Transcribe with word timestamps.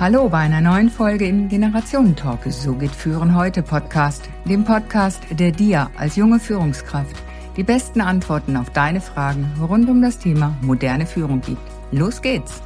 Hallo 0.00 0.30
bei 0.30 0.38
einer 0.38 0.62
neuen 0.62 0.88
Folge 0.88 1.26
im 1.26 1.50
Generationentalk. 1.50 2.50
So 2.50 2.74
geht 2.74 2.90
Führen 2.90 3.36
heute 3.36 3.62
Podcast, 3.62 4.30
dem 4.46 4.64
Podcast, 4.64 5.22
der 5.30 5.52
dir 5.52 5.90
als 5.94 6.16
junge 6.16 6.40
Führungskraft 6.40 7.14
die 7.58 7.64
besten 7.64 8.00
Antworten 8.00 8.56
auf 8.56 8.70
deine 8.70 9.02
Fragen 9.02 9.44
rund 9.60 9.90
um 9.90 10.00
das 10.00 10.18
Thema 10.18 10.56
moderne 10.62 11.04
Führung 11.04 11.42
gibt. 11.42 11.60
Los 11.92 12.22
geht's! 12.22 12.62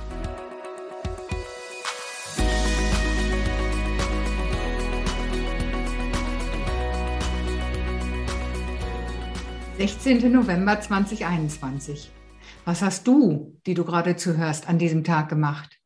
16. 9.78 10.30
November 10.30 10.80
2021. 10.80 12.12
Was 12.64 12.80
hast 12.80 13.08
du, 13.08 13.58
die 13.66 13.74
du 13.74 13.84
gerade 13.84 14.14
zuhörst, 14.14 14.68
an 14.68 14.78
diesem 14.78 15.02
Tag 15.02 15.28
gemacht? 15.28 15.80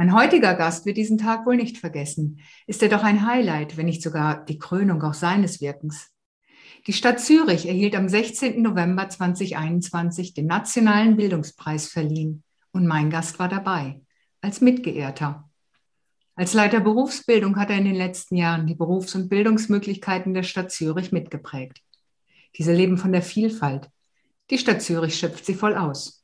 Mein 0.00 0.14
heutiger 0.14 0.54
Gast 0.54 0.86
wird 0.86 0.96
diesen 0.96 1.18
Tag 1.18 1.44
wohl 1.44 1.56
nicht 1.56 1.76
vergessen. 1.76 2.40
Ist 2.66 2.82
er 2.82 2.88
doch 2.88 3.02
ein 3.02 3.26
Highlight, 3.26 3.76
wenn 3.76 3.84
nicht 3.84 4.00
sogar 4.00 4.46
die 4.46 4.58
Krönung 4.58 5.02
auch 5.02 5.12
seines 5.12 5.60
Wirkens. 5.60 6.08
Die 6.86 6.94
Stadt 6.94 7.20
Zürich 7.20 7.68
erhielt 7.68 7.94
am 7.94 8.08
16. 8.08 8.62
November 8.62 9.10
2021 9.10 10.32
den 10.32 10.46
Nationalen 10.46 11.18
Bildungspreis 11.18 11.88
verliehen 11.88 12.44
und 12.72 12.86
mein 12.86 13.10
Gast 13.10 13.38
war 13.38 13.50
dabei, 13.50 14.00
als 14.40 14.62
Mitgeehrter. 14.62 15.50
Als 16.34 16.54
Leiter 16.54 16.80
Berufsbildung 16.80 17.56
hat 17.56 17.68
er 17.68 17.76
in 17.76 17.84
den 17.84 17.94
letzten 17.94 18.36
Jahren 18.36 18.66
die 18.66 18.76
Berufs- 18.76 19.14
und 19.14 19.28
Bildungsmöglichkeiten 19.28 20.32
der 20.32 20.44
Stadt 20.44 20.70
Zürich 20.70 21.12
mitgeprägt. 21.12 21.82
Diese 22.56 22.72
leben 22.72 22.96
von 22.96 23.12
der 23.12 23.20
Vielfalt. 23.20 23.90
Die 24.48 24.56
Stadt 24.56 24.80
Zürich 24.80 25.18
schöpft 25.18 25.44
sie 25.44 25.52
voll 25.52 25.76
aus. 25.76 26.19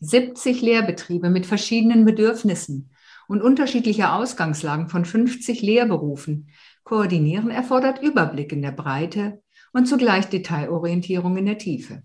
70 0.00 0.62
Lehrbetriebe 0.62 1.30
mit 1.30 1.46
verschiedenen 1.46 2.04
Bedürfnissen 2.04 2.90
und 3.28 3.42
unterschiedlicher 3.42 4.14
Ausgangslagen 4.14 4.88
von 4.88 5.04
50 5.04 5.62
Lehrberufen. 5.62 6.48
Koordinieren 6.84 7.50
erfordert 7.50 8.02
Überblick 8.02 8.52
in 8.52 8.62
der 8.62 8.72
Breite 8.72 9.42
und 9.72 9.86
zugleich 9.86 10.28
Detailorientierung 10.28 11.36
in 11.36 11.46
der 11.46 11.58
Tiefe. 11.58 12.02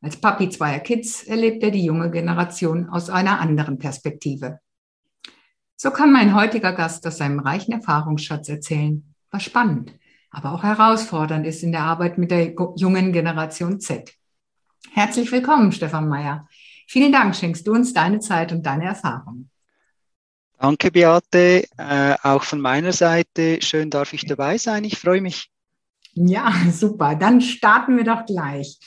Als 0.00 0.16
Papi 0.16 0.48
zweier 0.48 0.80
Kids 0.80 1.24
erlebt 1.24 1.62
er 1.62 1.70
die 1.70 1.84
junge 1.84 2.10
Generation 2.10 2.88
aus 2.88 3.10
einer 3.10 3.40
anderen 3.40 3.78
Perspektive. 3.78 4.60
So 5.76 5.90
kann 5.90 6.12
mein 6.12 6.34
heutiger 6.34 6.72
Gast 6.72 7.06
aus 7.06 7.18
seinem 7.18 7.40
reichen 7.40 7.72
Erfahrungsschatz 7.72 8.48
erzählen. 8.48 9.14
War 9.30 9.40
spannend 9.40 9.94
aber 10.30 10.52
auch 10.52 10.62
herausfordernd 10.62 11.46
ist 11.46 11.62
in 11.62 11.72
der 11.72 11.82
Arbeit 11.82 12.18
mit 12.18 12.30
der 12.30 12.54
jungen 12.76 13.12
Generation 13.12 13.80
Z. 13.80 14.14
Herzlich 14.92 15.30
willkommen, 15.32 15.72
Stefan 15.72 16.08
Mayer. 16.08 16.48
Vielen 16.92 17.12
Dank, 17.12 17.36
schenkst 17.36 17.64
du 17.68 17.72
uns 17.72 17.92
deine 17.92 18.18
Zeit 18.18 18.50
und 18.50 18.66
deine 18.66 18.86
Erfahrung. 18.86 19.48
Danke, 20.58 20.90
Beate. 20.90 21.68
Äh, 21.78 22.16
auch 22.20 22.42
von 22.42 22.60
meiner 22.60 22.92
Seite 22.92 23.62
schön 23.62 23.90
darf 23.90 24.12
ich 24.12 24.26
dabei 24.26 24.58
sein. 24.58 24.82
Ich 24.82 24.98
freue 24.98 25.20
mich. 25.20 25.52
Ja, 26.14 26.52
super. 26.72 27.14
Dann 27.14 27.42
starten 27.42 27.96
wir 27.96 28.02
doch 28.02 28.26
gleich. 28.26 28.80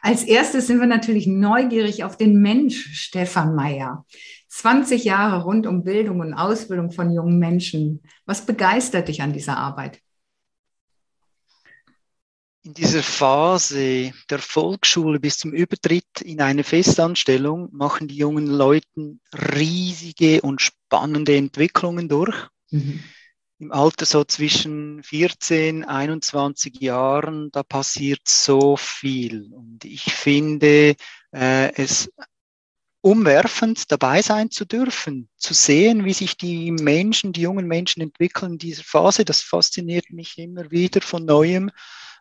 Als 0.00 0.22
erstes 0.22 0.68
sind 0.68 0.78
wir 0.78 0.86
natürlich 0.86 1.26
neugierig 1.26 2.04
auf 2.04 2.16
den 2.16 2.40
Mensch 2.40 2.88
Stefan 2.92 3.56
Mayer. 3.56 4.06
20 4.46 5.02
Jahre 5.02 5.42
rund 5.42 5.66
um 5.66 5.82
Bildung 5.82 6.20
und 6.20 6.34
Ausbildung 6.34 6.92
von 6.92 7.10
jungen 7.10 7.40
Menschen. 7.40 8.04
Was 8.26 8.46
begeistert 8.46 9.08
dich 9.08 9.22
an 9.22 9.32
dieser 9.32 9.56
Arbeit? 9.56 9.98
In 12.62 12.74
dieser 12.74 13.02
Phase 13.02 14.12
der 14.28 14.38
Volksschule 14.38 15.18
bis 15.18 15.38
zum 15.38 15.52
Übertritt 15.52 16.20
in 16.22 16.40
eine 16.40 16.64
Festanstellung 16.64 17.68
machen 17.72 18.08
die 18.08 18.16
jungen 18.16 18.46
Leute 18.46 19.16
riesige 19.32 20.42
und 20.42 20.60
spannende 20.60 21.36
Entwicklungen 21.36 22.08
durch. 22.08 22.36
Mhm. 22.70 23.02
Im 23.60 23.72
Alter 23.72 24.06
so 24.06 24.24
zwischen 24.24 25.02
14, 25.02 25.84
21 25.84 26.80
Jahren, 26.80 27.50
da 27.50 27.62
passiert 27.62 28.22
so 28.26 28.76
viel. 28.76 29.52
Und 29.52 29.84
ich 29.84 30.02
finde 30.04 30.96
äh, 31.32 31.74
es 31.74 32.10
umwerfend, 33.02 33.90
dabei 33.90 34.22
sein 34.22 34.50
zu 34.50 34.66
dürfen, 34.66 35.28
zu 35.36 35.54
sehen, 35.54 36.04
wie 36.04 36.12
sich 36.12 36.36
die 36.36 36.70
Menschen, 36.70 37.32
die 37.32 37.42
jungen 37.42 37.66
Menschen 37.66 38.02
entwickeln 38.02 38.52
in 38.52 38.58
dieser 38.58 38.84
Phase. 38.84 39.24
Das 39.24 39.42
fasziniert 39.42 40.10
mich 40.10 40.38
immer 40.38 40.70
wieder 40.70 41.00
von 41.00 41.24
neuem. 41.24 41.70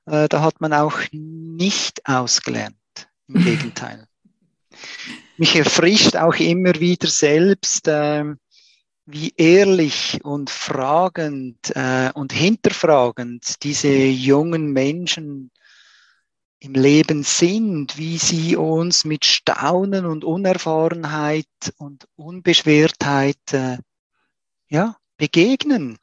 Äh, 0.09 0.28
da 0.28 0.42
hat 0.42 0.59
man 0.59 0.74
auch 0.74 1.00
nicht 1.12 2.06
ausgelernt. 2.08 2.75
Im 3.28 3.44
Gegenteil. 3.44 4.08
Mich 5.38 5.56
erfrischt 5.56 6.16
auch 6.16 6.36
immer 6.36 6.75
wieder 6.80 7.08
selbst, 7.08 7.88
äh, 7.88 8.25
wie 9.06 9.34
ehrlich 9.38 10.19
und 10.24 10.50
fragend 10.50 11.75
äh, 11.75 12.12
und 12.14 12.34
hinterfragend 12.34 13.64
diese 13.64 13.90
jungen 13.90 14.72
Menschen 14.74 15.52
im 16.59 16.74
Leben 16.74 17.24
sind, 17.24 17.98
wie 17.98 18.18
sie 18.18 18.56
uns 18.56 19.06
mit 19.06 19.25
Staunen 19.25 20.06
und 20.06 20.24
Unerfahrenheit 20.24 21.46
und 21.78 22.08
Unbeschwertheit 22.16 23.53
äh, 23.53 23.78
ja, 24.69 24.98
begegnen. 25.18 25.98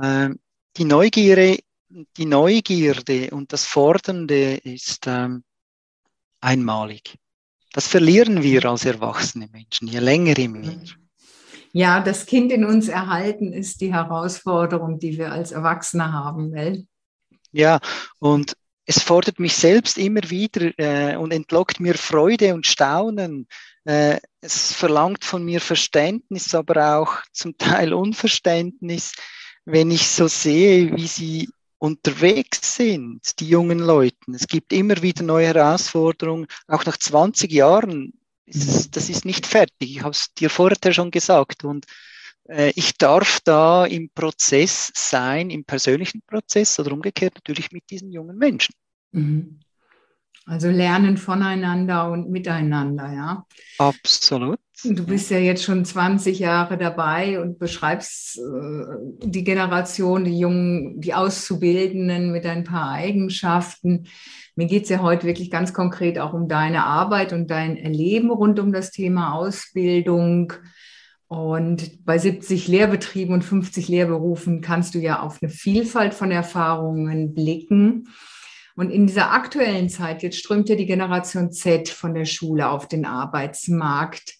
Äh, 0.00 0.30
die 0.76 0.84
Neugierde 0.84 1.58
die 1.88 2.26
Neugierde 2.26 3.30
und 3.30 3.52
das 3.52 3.64
Fordernde 3.64 4.56
ist 4.56 5.06
ähm, 5.06 5.42
einmalig. 6.40 7.16
Das 7.72 7.86
verlieren 7.86 8.42
wir 8.42 8.64
als 8.64 8.84
erwachsene 8.84 9.48
Menschen, 9.52 9.88
je 9.88 9.98
länger 9.98 10.38
im 10.38 10.52
mehr. 10.52 10.80
Ja, 11.72 12.00
das 12.00 12.26
Kind 12.26 12.50
in 12.50 12.64
uns 12.64 12.88
erhalten 12.88 13.52
ist 13.52 13.80
die 13.80 13.92
Herausforderung, 13.92 14.98
die 14.98 15.18
wir 15.18 15.32
als 15.32 15.52
Erwachsene 15.52 16.12
haben. 16.12 16.52
Will. 16.52 16.86
Ja, 17.52 17.78
und 18.18 18.56
es 18.86 19.02
fordert 19.02 19.38
mich 19.38 19.54
selbst 19.54 19.98
immer 19.98 20.30
wieder 20.30 20.72
äh, 20.78 21.16
und 21.16 21.32
entlockt 21.32 21.78
mir 21.78 21.94
Freude 21.94 22.54
und 22.54 22.66
Staunen. 22.66 23.46
Äh, 23.84 24.18
es 24.40 24.72
verlangt 24.72 25.24
von 25.24 25.44
mir 25.44 25.60
Verständnis, 25.60 26.54
aber 26.54 26.98
auch 26.98 27.22
zum 27.32 27.56
Teil 27.58 27.92
Unverständnis, 27.92 29.12
wenn 29.66 29.90
ich 29.90 30.08
so 30.08 30.26
sehe, 30.26 30.96
wie 30.96 31.06
sie 31.06 31.50
unterwegs 31.78 32.76
sind, 32.76 33.38
die 33.40 33.48
jungen 33.48 33.78
Leute. 33.78 34.16
Es 34.32 34.46
gibt 34.46 34.72
immer 34.72 35.00
wieder 35.02 35.22
neue 35.22 35.46
Herausforderungen. 35.46 36.46
Auch 36.66 36.84
nach 36.84 36.96
20 36.96 37.52
Jahren, 37.52 38.12
ist 38.46 38.68
es, 38.68 38.90
das 38.90 39.08
ist 39.08 39.24
nicht 39.24 39.46
fertig. 39.46 39.96
Ich 39.96 40.02
habe 40.02 40.10
es 40.10 40.32
dir 40.34 40.50
vorher 40.50 40.92
schon 40.92 41.10
gesagt. 41.10 41.64
Und 41.64 41.86
äh, 42.48 42.72
ich 42.74 42.96
darf 42.96 43.40
da 43.44 43.86
im 43.86 44.10
Prozess 44.10 44.90
sein, 44.94 45.50
im 45.50 45.64
persönlichen 45.64 46.22
Prozess 46.26 46.78
oder 46.78 46.92
umgekehrt 46.92 47.34
natürlich 47.34 47.70
mit 47.72 47.88
diesen 47.90 48.10
jungen 48.10 48.36
Menschen. 48.36 48.74
Mhm. 49.12 49.60
Also 50.46 50.70
lernen 50.70 51.18
voneinander 51.18 52.10
und 52.10 52.30
miteinander, 52.30 53.12
ja. 53.12 53.46
Absolut. 53.76 54.58
Du 54.84 55.04
bist 55.04 55.28
ja 55.32 55.38
jetzt 55.38 55.64
schon 55.64 55.84
20 55.84 56.38
Jahre 56.38 56.78
dabei 56.78 57.40
und 57.40 57.58
beschreibst 57.58 58.38
äh, 58.38 59.26
die 59.26 59.42
Generation, 59.42 60.24
die 60.24 60.38
Jungen, 60.38 61.00
die 61.00 61.14
Auszubildenden 61.14 62.30
mit 62.30 62.46
ein 62.46 62.62
paar 62.62 62.92
Eigenschaften. 62.92 64.06
Mir 64.54 64.66
geht 64.66 64.84
es 64.84 64.88
ja 64.88 65.02
heute 65.02 65.26
wirklich 65.26 65.50
ganz 65.50 65.72
konkret 65.72 66.20
auch 66.20 66.32
um 66.32 66.46
deine 66.46 66.84
Arbeit 66.84 67.32
und 67.32 67.50
dein 67.50 67.76
Erleben 67.76 68.30
rund 68.30 68.60
um 68.60 68.72
das 68.72 68.92
Thema 68.92 69.34
Ausbildung. 69.34 70.52
Und 71.26 72.04
bei 72.04 72.16
70 72.16 72.68
Lehrbetrieben 72.68 73.34
und 73.34 73.42
50 73.42 73.88
Lehrberufen 73.88 74.60
kannst 74.60 74.94
du 74.94 75.00
ja 75.00 75.20
auf 75.20 75.42
eine 75.42 75.50
Vielfalt 75.50 76.14
von 76.14 76.30
Erfahrungen 76.30 77.34
blicken. 77.34 78.08
Und 78.76 78.90
in 78.90 79.08
dieser 79.08 79.32
aktuellen 79.32 79.88
Zeit, 79.88 80.22
jetzt 80.22 80.38
strömt 80.38 80.68
ja 80.68 80.76
die 80.76 80.86
Generation 80.86 81.50
Z 81.50 81.88
von 81.88 82.14
der 82.14 82.26
Schule 82.26 82.68
auf 82.70 82.86
den 82.86 83.06
Arbeitsmarkt. 83.06 84.38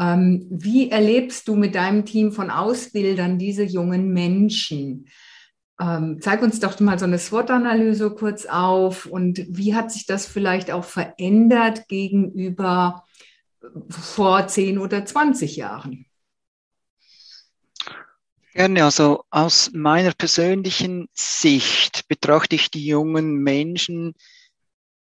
Ähm, 0.00 0.46
wie 0.50 0.90
erlebst 0.90 1.46
du 1.46 1.56
mit 1.56 1.74
deinem 1.74 2.06
Team 2.06 2.32
von 2.32 2.50
Ausbildern 2.50 3.38
diese 3.38 3.64
jungen 3.64 4.14
Menschen? 4.14 5.08
Ähm, 5.78 6.18
zeig 6.22 6.42
uns 6.42 6.58
doch 6.58 6.80
mal 6.80 6.98
so 6.98 7.04
eine 7.04 7.18
SWOT-Analyse 7.18 8.10
kurz 8.14 8.46
auf 8.46 9.04
und 9.04 9.44
wie 9.48 9.74
hat 9.74 9.92
sich 9.92 10.06
das 10.06 10.26
vielleicht 10.26 10.70
auch 10.70 10.84
verändert 10.84 11.86
gegenüber 11.88 13.04
vor 13.90 14.46
10 14.46 14.78
oder 14.78 15.04
20 15.04 15.56
Jahren? 15.56 16.06
Gerne, 18.54 18.84
also 18.84 19.24
aus 19.30 19.70
meiner 19.74 20.12
persönlichen 20.12 21.08
Sicht 21.12 22.08
betrachte 22.08 22.56
ich 22.56 22.70
die 22.70 22.86
jungen 22.86 23.36
Menschen, 23.36 24.14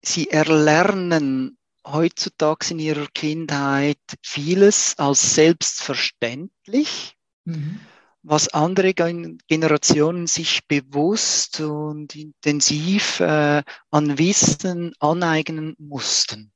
sie 0.02 0.30
erlernen 0.30 1.58
heutzutage 1.92 2.72
in 2.72 2.80
ihrer 2.80 3.07
Kindheit 3.13 4.00
vieles 4.22 4.98
als 4.98 5.36
selbstverständlich, 5.36 7.16
mhm. 7.45 7.80
was 8.24 8.50
andere 8.50 8.94
Generationen 8.94 10.28
sich 10.28 10.68
bewusst 10.68 11.60
und 11.62 12.16
intensiv 12.16 13.19
äh, 13.19 13.63
an 13.92 14.18
Wissen 14.18 14.94
aneignen 15.00 15.75
mussten. 15.80 16.51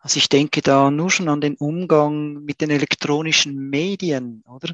Also 0.00 0.18
ich 0.18 0.28
denke 0.28 0.62
da 0.62 0.90
nur 0.90 1.10
schon 1.10 1.28
an 1.28 1.40
den 1.40 1.56
Umgang 1.56 2.44
mit 2.44 2.60
den 2.60 2.70
elektronischen 2.70 3.70
Medien, 3.70 4.44
oder? 4.46 4.72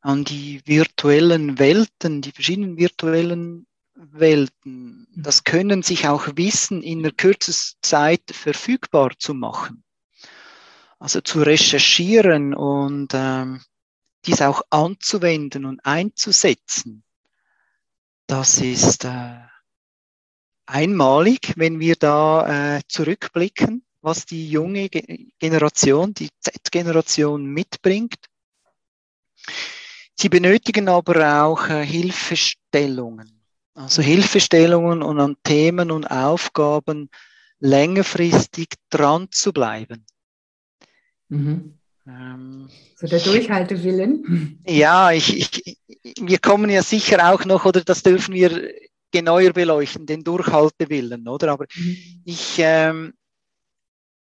An 0.00 0.24
die 0.24 0.60
virtuellen 0.66 1.58
Welten, 1.58 2.20
die 2.20 2.32
verschiedenen 2.32 2.76
virtuellen 2.76 3.66
Welten. 3.94 5.06
Das 5.14 5.44
können 5.44 5.82
sich 5.82 6.08
auch 6.08 6.26
Wissen 6.36 6.82
in 6.82 7.02
der 7.02 7.12
kürzesten 7.12 7.78
Zeit 7.82 8.22
verfügbar 8.30 9.12
zu 9.18 9.34
machen. 9.34 9.84
Also 10.98 11.20
zu 11.20 11.42
recherchieren 11.42 12.54
und 12.54 13.12
ähm, 13.14 13.60
dies 14.26 14.40
auch 14.40 14.62
anzuwenden 14.70 15.64
und 15.64 15.84
einzusetzen. 15.84 17.04
Das 18.26 18.58
ist 18.58 19.04
äh, 19.04 19.38
einmalig, 20.66 21.52
wenn 21.56 21.78
wir 21.78 21.96
da 21.96 22.76
äh, 22.76 22.82
zurückblicken 22.88 23.84
was 24.04 24.26
die 24.26 24.50
junge 24.50 24.90
Generation, 24.90 26.12
die 26.12 26.28
Z-Generation 26.38 27.42
mitbringt. 27.46 28.26
Sie 30.14 30.28
benötigen 30.28 30.90
aber 30.90 31.42
auch 31.42 31.68
äh, 31.70 31.84
Hilfestellungen. 31.86 33.33
Also 33.74 34.02
Hilfestellungen 34.02 35.02
und 35.02 35.20
an 35.20 35.36
Themen 35.42 35.90
und 35.90 36.06
Aufgaben 36.06 37.10
längerfristig 37.58 38.68
dran 38.90 39.28
zu 39.30 39.52
bleiben. 39.52 40.06
Mhm. 41.28 41.78
Ähm, 42.06 42.68
so 42.96 43.06
der 43.06 43.20
Durchhaltewillen. 43.20 44.60
Ja, 44.66 45.10
ich, 45.10 45.36
ich, 45.36 45.76
wir 46.20 46.38
kommen 46.38 46.70
ja 46.70 46.82
sicher 46.82 47.32
auch 47.32 47.44
noch, 47.44 47.64
oder 47.64 47.82
das 47.82 48.02
dürfen 48.02 48.34
wir 48.34 48.72
genauer 49.10 49.52
beleuchten, 49.52 50.06
den 50.06 50.22
Durchhaltewillen, 50.22 51.26
oder? 51.26 51.52
Aber 51.52 51.66
mhm. 51.74 52.22
ich, 52.24 52.56
ähm, 52.58 53.14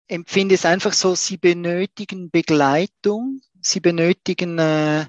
empfinde 0.09 0.55
es 0.55 0.65
einfach 0.65 0.93
so, 0.93 1.15
sie 1.15 1.37
benötigen 1.37 2.31
Begleitung, 2.31 3.41
sie 3.61 3.79
benötigen 3.79 4.57
äh, 4.57 5.05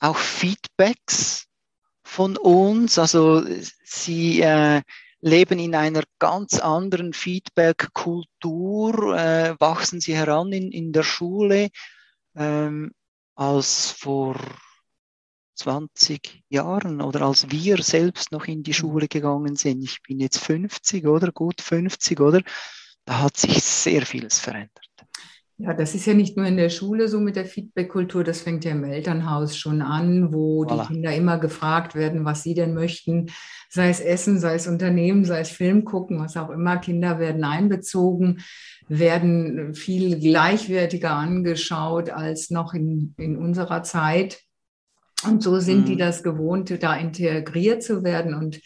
auch 0.00 0.16
Feedbacks 0.16 1.46
von 2.10 2.36
uns. 2.36 2.98
Also 2.98 3.44
sie 3.84 4.40
äh, 4.40 4.82
leben 5.20 5.60
in 5.60 5.76
einer 5.76 6.02
ganz 6.18 6.58
anderen 6.58 7.12
Feedback-Kultur, 7.12 9.16
äh, 9.16 9.54
wachsen 9.60 10.00
sie 10.00 10.16
heran 10.16 10.52
in, 10.52 10.72
in 10.72 10.92
der 10.92 11.04
Schule 11.04 11.68
ähm, 12.34 12.90
als 13.36 13.92
vor 13.92 14.40
20 15.54 16.42
Jahren 16.48 17.00
oder 17.00 17.22
als 17.22 17.48
wir 17.50 17.80
selbst 17.82 18.32
noch 18.32 18.46
in 18.46 18.64
die 18.64 18.74
Schule 18.74 19.06
gegangen 19.06 19.54
sind. 19.56 19.82
Ich 19.82 20.02
bin 20.02 20.18
jetzt 20.18 20.38
50 20.38 21.06
oder 21.06 21.30
gut 21.30 21.60
50 21.60 22.18
oder 22.20 22.42
da 23.04 23.20
hat 23.20 23.36
sich 23.36 23.62
sehr 23.62 24.04
vieles 24.04 24.40
verändert. 24.40 24.89
Ja, 25.62 25.74
das 25.74 25.94
ist 25.94 26.06
ja 26.06 26.14
nicht 26.14 26.38
nur 26.38 26.46
in 26.46 26.56
der 26.56 26.70
Schule 26.70 27.08
so 27.08 27.20
mit 27.20 27.36
der 27.36 27.44
Feedback-Kultur, 27.44 28.24
das 28.24 28.40
fängt 28.40 28.64
ja 28.64 28.70
im 28.70 28.84
Elternhaus 28.84 29.58
schon 29.58 29.82
an, 29.82 30.32
wo 30.32 30.64
voilà. 30.64 30.82
die 30.82 30.94
Kinder 30.94 31.14
immer 31.14 31.38
gefragt 31.38 31.94
werden, 31.94 32.24
was 32.24 32.42
sie 32.42 32.54
denn 32.54 32.72
möchten, 32.72 33.26
sei 33.68 33.90
es 33.90 34.00
Essen, 34.00 34.40
sei 34.40 34.54
es 34.54 34.66
Unternehmen, 34.66 35.26
sei 35.26 35.40
es 35.40 35.50
Film 35.50 35.84
gucken, 35.84 36.18
was 36.18 36.38
auch 36.38 36.48
immer. 36.48 36.78
Kinder 36.78 37.18
werden 37.18 37.44
einbezogen, 37.44 38.40
werden 38.88 39.74
viel 39.74 40.18
gleichwertiger 40.18 41.12
angeschaut 41.12 42.08
als 42.08 42.50
noch 42.50 42.72
in, 42.72 43.14
in 43.18 43.36
unserer 43.36 43.82
Zeit. 43.82 44.40
Und 45.26 45.42
so 45.42 45.60
sind 45.60 45.80
mhm. 45.80 45.84
die 45.84 45.96
das 45.96 46.22
gewohnt, 46.22 46.82
da 46.82 46.96
integriert 46.96 47.82
zu 47.82 48.02
werden 48.02 48.32
und 48.32 48.60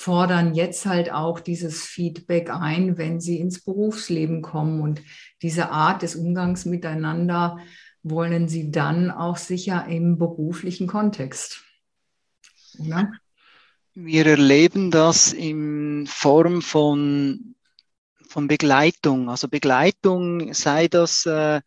fordern 0.00 0.54
jetzt 0.54 0.86
halt 0.86 1.12
auch 1.12 1.40
dieses 1.40 1.84
Feedback 1.84 2.48
ein, 2.48 2.96
wenn 2.96 3.20
sie 3.20 3.38
ins 3.38 3.62
Berufsleben 3.62 4.40
kommen. 4.40 4.80
Und 4.80 5.02
diese 5.42 5.68
Art 5.68 6.00
des 6.00 6.16
Umgangs 6.16 6.64
miteinander 6.64 7.58
wollen 8.02 8.48
sie 8.48 8.70
dann 8.70 9.10
auch 9.10 9.36
sicher 9.36 9.84
im 9.88 10.16
beruflichen 10.16 10.86
Kontext. 10.86 11.62
Oder? 12.78 13.12
Wir 13.92 14.24
erleben 14.24 14.90
das 14.90 15.34
in 15.34 16.06
Form 16.06 16.62
von, 16.62 17.54
von 18.26 18.48
Begleitung. 18.48 19.28
Also 19.28 19.48
Begleitung, 19.48 20.54
sei 20.54 20.88
das 20.88 21.26
äh, 21.26 21.60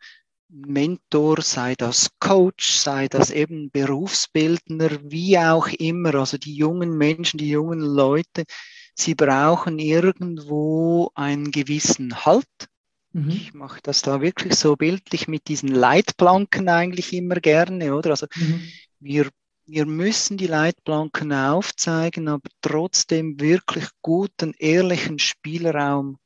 Mentor, 0.53 1.41
sei 1.41 1.73
das 1.75 2.11
Coach, 2.19 2.73
sei 2.73 3.07
das 3.07 3.31
eben 3.31 3.71
Berufsbildner, 3.71 4.99
wie 5.03 5.37
auch 5.39 5.67
immer. 5.67 6.13
Also 6.15 6.37
die 6.37 6.55
jungen 6.55 6.95
Menschen, 6.95 7.39
die 7.39 7.49
jungen 7.49 7.79
Leute, 7.79 8.43
sie 8.93 9.15
brauchen 9.15 9.79
irgendwo 9.79 11.09
einen 11.15 11.49
gewissen 11.51 12.23
Halt. 12.25 12.45
Mhm. 13.13 13.29
Ich 13.29 13.53
mache 13.55 13.79
das 13.81 14.03
da 14.03 14.21
wirklich 14.21 14.53
so 14.53 14.75
bildlich 14.75 15.27
mit 15.27 15.47
diesen 15.47 15.69
Leitplanken 15.69 16.69
eigentlich 16.69 17.13
immer 17.13 17.35
gerne, 17.35 17.95
oder? 17.95 18.11
Also 18.11 18.27
mhm. 18.35 18.61
wir, 18.99 19.29
wir 19.65 19.87
müssen 19.87 20.37
die 20.37 20.47
Leitplanken 20.47 21.33
aufzeigen, 21.33 22.27
aber 22.27 22.47
trotzdem 22.61 23.39
wirklich 23.39 23.87
guten, 24.03 24.53
ehrlichen 24.59 25.17
Spielraum 25.17 26.19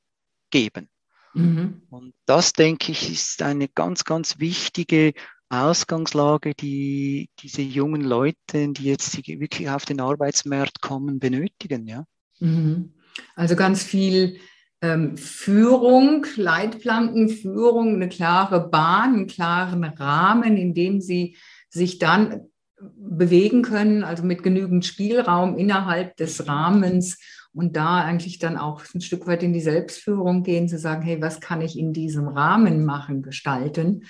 geben. 0.50 0.90
Mhm. 1.38 1.82
Und 1.90 2.14
das, 2.26 2.54
denke 2.54 2.92
ich, 2.92 3.12
ist 3.12 3.42
eine 3.42 3.68
ganz, 3.68 4.04
ganz 4.04 4.40
wichtige 4.40 5.14
Ausgangslage, 5.50 6.54
die 6.54 7.30
diese 7.40 7.62
jungen 7.62 8.02
Leute, 8.02 8.70
die 8.70 8.84
jetzt 8.84 9.16
wirklich 9.28 9.70
auf 9.70 9.86
den 9.86 10.02
Arbeitsmarkt 10.02 10.82
kommen, 10.82 11.20
benötigen. 11.20 11.88
Ja? 11.88 12.06
Mhm. 12.40 12.94
Also 13.36 13.56
ganz 13.56 13.84
viel 13.84 14.40
ähm, 14.82 15.18
Führung, 15.18 16.26
Leitplankenführung, 16.36 17.96
eine 17.96 18.10
klare 18.10 18.68
Bahn, 18.68 19.14
einen 19.14 19.28
klaren 19.28 19.84
Rahmen, 19.84 20.58
in 20.58 20.74
dem 20.74 21.02
sie 21.02 21.38
sich 21.70 21.98
dann 21.98 22.48
bewegen 22.80 23.64
können, 23.64 24.04
also 24.04 24.24
mit 24.24 24.44
genügend 24.44 24.86
Spielraum 24.86 25.58
innerhalb 25.58 26.16
des 26.18 26.48
Rahmens 26.48 27.18
und 27.54 27.76
da 27.76 28.04
eigentlich 28.04 28.40
dann 28.40 28.58
auch 28.58 28.84
ein 28.94 29.02
Stück 29.02 29.28
weit 29.28 29.44
in 29.44 29.54
die 29.54 29.62
Selbstführung 29.62 30.44
gehen, 30.44 30.68
zu 30.68 30.78
sagen, 30.78 31.02
hey, 31.02 31.22
was 31.22 31.40
kann 31.40 31.62
ich 31.62 31.78
in 31.78 31.94
diesem 31.94 32.28
Rahmen 32.28 32.86
machen, 32.86 33.22
gestalten 33.22 34.06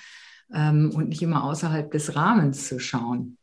ähm, 0.52 0.92
und 0.94 1.08
nicht 1.08 1.22
immer 1.22 1.44
außerhalb 1.44 1.90
des 1.90 2.14
Rahmens 2.14 2.68
zu 2.68 2.78
schauen. 2.78 3.38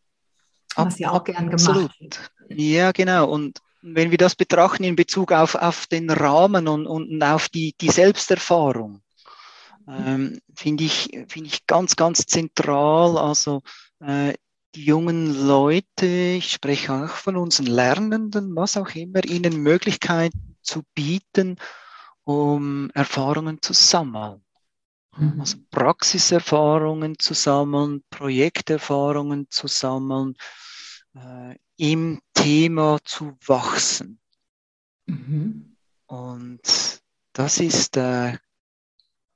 Was 0.75 0.99
ja 0.99 1.11
auch 1.11 1.23
gern 1.23 1.49
gemacht 1.49 1.91
wird. 1.99 2.31
Ja, 2.49 2.91
genau. 2.91 3.29
Und 3.29 3.59
wenn 3.81 4.11
wir 4.11 4.17
das 4.17 4.35
betrachten 4.35 4.83
in 4.83 4.95
Bezug 4.95 5.31
auf, 5.31 5.55
auf 5.55 5.87
den 5.87 6.09
Rahmen 6.09 6.67
und, 6.67 6.85
und 6.85 7.23
auf 7.23 7.49
die, 7.49 7.73
die 7.79 7.89
Selbsterfahrung, 7.89 9.01
ähm, 9.87 10.39
finde 10.55 10.83
ich, 10.83 11.09
finde 11.27 11.47
ich 11.47 11.67
ganz, 11.67 11.95
ganz 11.95 12.25
zentral. 12.25 13.17
Also 13.17 13.61
äh, 14.01 14.33
die 14.75 14.83
jungen 14.83 15.47
Leute, 15.47 16.05
ich 16.05 16.51
spreche 16.51 16.93
auch 16.93 17.09
von 17.09 17.37
unseren 17.37 17.67
Lernenden, 17.67 18.55
was 18.55 18.75
auch 18.75 18.89
immer, 18.89 19.23
ihnen 19.23 19.63
Möglichkeiten 19.63 20.57
zu 20.61 20.83
bieten, 20.93 21.57
um 22.23 22.89
Erfahrungen 22.91 23.61
zu 23.61 23.73
sammeln. 23.73 24.43
Mhm. 25.15 25.39
Also 25.39 25.57
Praxiserfahrungen 25.71 27.17
zu 27.19 27.33
sammeln, 27.33 28.03
Projekterfahrungen 28.09 29.47
zu 29.49 29.67
sammeln, 29.67 30.35
äh, 31.15 31.55
im 31.77 32.19
Thema 32.33 32.99
zu 33.05 33.37
wachsen. 33.45 34.19
Mhm. 35.05 35.77
Und 36.07 37.01
das 37.31 37.59
ist 37.59 37.95
äh, 37.95 38.37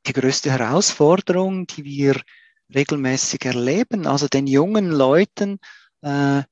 die 0.06 0.14
größte 0.14 0.52
Herausforderung, 0.52 1.66
die 1.66 1.86
wir 1.86 2.22
regelmäßig 2.74 3.46
erleben. 3.46 4.08
Also 4.08 4.28
den 4.28 4.48
jungen 4.48 4.90
Leuten 4.90 5.60
äh, 6.02 6.44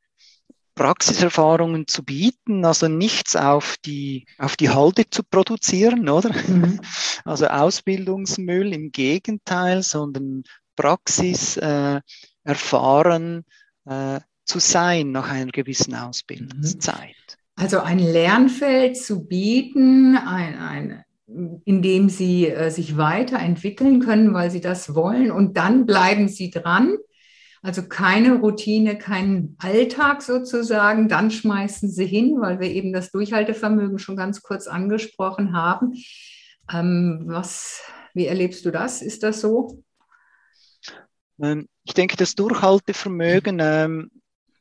Praxiserfahrungen 0.75 1.87
zu 1.87 2.03
bieten, 2.03 2.63
also 2.63 2.87
nichts 2.87 3.35
auf 3.35 3.77
die, 3.83 4.25
auf 4.37 4.55
die 4.55 4.69
Halde 4.69 5.09
zu 5.09 5.23
produzieren, 5.23 6.07
oder? 6.07 6.31
Mhm. 6.47 6.79
Also 7.25 7.47
Ausbildungsmüll 7.47 8.73
im 8.73 8.91
Gegenteil, 8.91 9.83
sondern 9.83 10.43
Praxis 10.77 11.57
äh, 11.57 11.99
erfahren 12.45 13.43
äh, 13.85 14.21
zu 14.45 14.59
sein 14.59 15.11
nach 15.11 15.29
einer 15.29 15.51
gewissen 15.51 15.93
Ausbildungszeit. 15.93 17.37
Also 17.55 17.79
ein 17.79 17.99
Lernfeld 17.99 18.95
zu 18.95 19.27
bieten, 19.27 20.15
ein, 20.15 20.57
ein 20.57 21.03
indem 21.27 22.09
sie 22.09 22.47
äh, 22.47 22.69
sich 22.69 22.97
weiterentwickeln 22.97 23.99
können, 23.99 24.33
weil 24.33 24.49
sie 24.49 24.61
das 24.61 24.95
wollen. 24.95 25.31
Und 25.31 25.57
dann 25.57 25.85
bleiben 25.85 26.27
sie 26.27 26.49
dran. 26.49 26.97
Also 27.61 27.87
keine 27.87 28.35
Routine, 28.35 28.97
kein 28.97 29.55
Alltag 29.57 30.21
sozusagen. 30.21 31.09
Dann 31.09 31.31
schmeißen 31.31 31.91
sie 31.91 32.05
hin, 32.05 32.37
weil 32.39 32.59
wir 32.59 32.69
eben 32.69 32.93
das 32.93 33.11
Durchhaltevermögen 33.11 33.99
schon 33.99 34.15
ganz 34.15 34.41
kurz 34.41 34.67
angesprochen 34.67 35.53
haben. 35.53 35.93
Ähm, 36.71 37.23
was, 37.25 37.81
wie 38.13 38.25
erlebst 38.25 38.65
du 38.65 38.71
das? 38.71 39.01
Ist 39.01 39.23
das 39.23 39.41
so? 39.41 39.83
Ähm, 41.41 41.67
ich 41.83 41.93
denke, 41.93 42.15
das 42.15 42.35
Durchhaltevermögen, 42.35 43.59
ähm, 43.59 44.11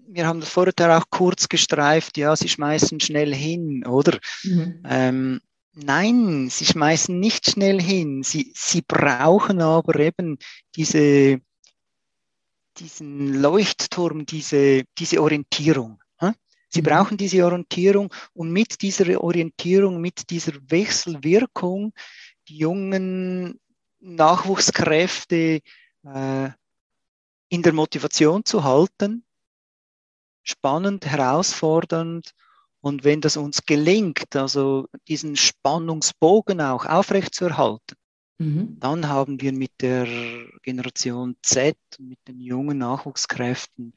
wir 0.09 0.27
haben 0.27 0.41
das 0.41 0.49
vorher 0.49 0.99
auch 0.99 1.05
kurz 1.11 1.49
gestreift, 1.49 2.17
ja, 2.17 2.35
sie 2.35 2.49
schmeißen 2.49 3.01
schnell 3.01 3.35
hin, 3.35 3.85
oder? 3.87 4.19
Mhm. 4.45 4.83
Ähm, 4.89 5.41
Nein, 5.79 6.49
sie 6.49 6.65
schmeißen 6.65 7.19
nicht 7.21 7.51
schnell 7.51 7.81
hin. 7.81 8.23
Sie, 8.23 8.53
sie 8.55 8.81
brauchen 8.81 9.61
aber 9.61 9.99
eben 10.01 10.39
diese, 10.75 11.41
diesen 12.79 13.41
Leuchtturm, 13.41 14.25
diese, 14.25 14.85
diese 14.99 15.23
Orientierung. 15.23 16.01
Sie 16.69 16.83
mhm. 16.83 16.87
brauchen 16.87 17.17
diese 17.17 17.45
Orientierung 17.45 18.13
und 18.35 18.51
mit 18.51 18.83
dieser 18.83 19.21
Orientierung, 19.23 20.01
mit 20.01 20.31
dieser 20.31 20.53
Wechselwirkung, 20.69 21.93
die 22.49 22.59
jungen 22.59 23.61
Nachwuchskräfte 24.01 25.61
äh, 26.05 26.51
in 27.49 27.63
der 27.63 27.73
Motivation 27.73 28.45
zu 28.45 28.65
halten, 28.65 29.25
spannend, 30.43 31.07
herausfordernd. 31.07 32.33
Und 32.87 33.03
wenn 33.03 33.21
das 33.21 33.37
uns 33.37 33.67
gelingt, 33.67 34.37
also 34.37 34.87
diesen 35.09 35.35
Spannungsbogen 35.35 36.61
auch 36.61 36.87
aufrechtzuerhalten, 36.87 37.97
mhm. 38.39 38.77
dann 38.79 39.09
haben 39.09 39.41
wir 39.41 39.53
mit 39.53 39.73
der 39.81 40.07
Generation 40.63 41.35
Z, 41.43 41.77
mit 41.99 42.21
den 42.29 42.39
jungen 42.39 42.79
Nachwuchskräften 42.79 43.93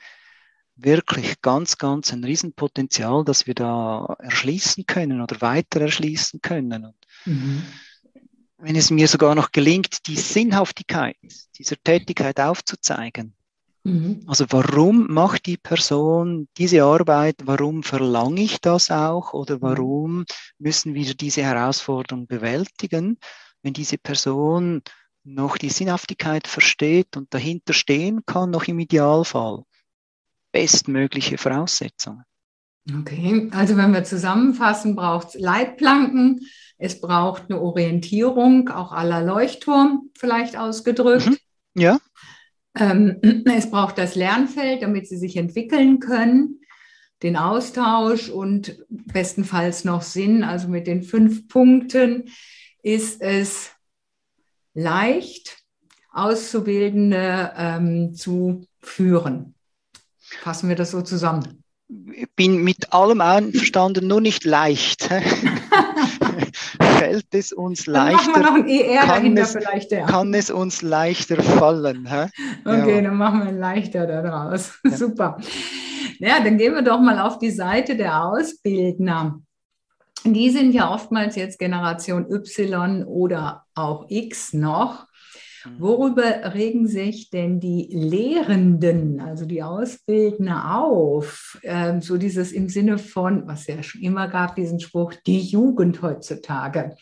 wirklich 0.75 1.39
ganz, 1.43 1.77
ganz 1.77 2.11
ein 2.11 2.23
Riesenpotenzial, 2.23 3.23
das 3.23 3.45
wir 3.45 3.53
da 3.53 4.15
erschließen 4.17 4.87
können 4.87 5.21
oder 5.21 5.39
weiter 5.39 5.81
erschließen 5.81 6.41
können. 6.41 6.85
Und 6.85 6.95
mhm. 7.25 7.61
Wenn 8.57 8.75
es 8.75 8.89
mir 8.89 9.07
sogar 9.07 9.35
noch 9.35 9.51
gelingt, 9.51 10.07
die 10.07 10.15
Sinnhaftigkeit 10.15 11.15
dieser 11.59 11.75
Tätigkeit 11.83 12.39
aufzuzeigen, 12.39 13.35
mhm. 13.89 14.23
also 14.27 14.45
warum 14.49 15.07
macht 15.07 15.45
die 15.45 15.57
Person 15.57 16.47
diese 16.57 16.83
Arbeit, 16.83 17.35
warum 17.43 17.83
verlange 17.83 18.41
ich 18.41 18.59
das 18.61 18.91
auch 18.91 19.33
oder 19.33 19.57
mhm. 19.57 19.61
warum 19.61 20.25
müssen 20.57 20.93
wir 20.93 21.13
diese 21.15 21.43
Herausforderung 21.43 22.27
bewältigen, 22.27 23.17
wenn 23.61 23.73
diese 23.73 23.97
Person 23.97 24.81
noch 25.23 25.57
die 25.57 25.69
Sinnhaftigkeit 25.69 26.47
versteht 26.47 27.17
und 27.17 27.33
dahinter 27.33 27.73
stehen 27.73 28.25
kann, 28.25 28.51
noch 28.51 28.67
im 28.67 28.79
Idealfall 28.79 29.63
bestmögliche 30.51 31.37
Voraussetzungen. 31.37 32.23
Okay, 33.01 33.49
also 33.51 33.77
wenn 33.77 33.93
wir 33.93 34.03
zusammenfassen, 34.03 34.95
braucht 34.95 35.29
es 35.29 35.33
Leitplanken, 35.35 36.41
es 36.77 36.99
braucht 36.99 37.43
eine 37.49 37.59
Orientierung, 37.59 38.69
auch 38.69 38.91
aller 38.91 39.21
Leuchtturm 39.21 40.09
vielleicht 40.17 40.57
ausgedrückt. 40.57 41.27
Mhm. 41.27 41.37
Ja. 41.75 41.99
Ähm, 42.75 43.17
es 43.45 43.69
braucht 43.69 43.97
das 43.97 44.15
Lernfeld, 44.15 44.81
damit 44.81 45.07
sie 45.07 45.17
sich 45.17 45.37
entwickeln 45.37 45.99
können, 45.99 46.61
den 47.23 47.35
Austausch 47.35 48.29
und 48.29 48.77
bestenfalls 48.89 49.83
noch 49.83 50.01
Sinn. 50.01 50.43
Also 50.43 50.67
mit 50.67 50.87
den 50.87 51.03
fünf 51.03 51.47
Punkten 51.47 52.29
ist 52.81 53.21
es 53.21 53.71
leicht, 54.73 55.57
Auszubildende 56.11 57.53
ähm, 57.55 58.13
zu 58.13 58.65
führen. 58.81 59.53
Fassen 60.41 60.69
wir 60.69 60.75
das 60.75 60.91
so 60.91 61.01
zusammen? 61.01 61.63
Ich 62.13 62.29
bin 62.35 62.63
mit 62.63 62.93
allem 62.93 63.19
einverstanden, 63.21 64.07
nur 64.07 64.21
nicht 64.21 64.43
leicht. 64.45 65.09
Fällt 67.09 67.33
es 67.33 67.51
uns 67.51 67.85
dann 67.85 67.93
leichter? 67.95 68.31
Machen 68.31 68.35
wir 68.35 68.43
noch 68.43 68.55
ein 68.55 68.69
ER 68.69 69.07
dahinter 69.07 69.41
es, 69.41 69.51
vielleicht. 69.53 69.91
Ja. 69.91 70.05
Kann 70.05 70.33
es 70.35 70.51
uns 70.51 70.83
leichter 70.83 71.41
fallen? 71.41 72.05
Hä? 72.05 72.27
Okay, 72.65 72.97
ja. 72.97 73.01
dann 73.01 73.17
machen 73.17 73.39
wir 73.39 73.47
ein 73.47 73.59
leichter 73.59 74.05
daraus. 74.05 74.79
Ja. 74.83 74.91
Super. 74.97 75.37
Ja, 76.19 76.39
dann 76.43 76.57
gehen 76.57 76.75
wir 76.75 76.83
doch 76.83 76.99
mal 76.99 77.19
auf 77.19 77.39
die 77.39 77.49
Seite 77.49 77.95
der 77.95 78.23
Ausbildner. 78.25 79.39
Die 80.23 80.51
sind 80.51 80.73
ja 80.73 80.93
oftmals 80.93 81.35
jetzt 81.35 81.57
Generation 81.57 82.29
Y 82.29 83.03
oder 83.05 83.63
auch 83.73 84.05
X 84.09 84.53
noch. 84.53 85.07
Mhm. 85.65 85.79
Worüber 85.79 86.53
regen 86.53 86.87
sich 86.87 87.29
denn 87.29 87.59
die 87.59 87.87
Lehrenden, 87.91 89.19
also 89.19 89.45
die 89.45 89.63
Ausbildner 89.63 90.79
auf? 90.79 91.59
Ähm, 91.63 92.01
so 92.01 92.17
dieses 92.17 92.51
im 92.51 92.69
Sinne 92.69 92.97
von, 92.97 93.47
was 93.47 93.67
ja 93.67 93.81
schon 93.83 94.01
immer 94.01 94.27
gab, 94.27 94.55
diesen 94.55 94.79
Spruch, 94.79 95.13
die 95.25 95.41
Jugend 95.41 96.01
heutzutage. 96.01 96.95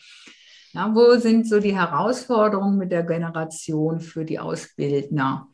Ja, 0.72 0.94
wo 0.94 1.18
sind 1.18 1.48
so 1.48 1.60
die 1.60 1.74
Herausforderungen 1.74 2.78
mit 2.78 2.92
der 2.92 3.02
Generation 3.02 4.00
für 4.00 4.24
die 4.24 4.38
Ausbildner? 4.38 5.48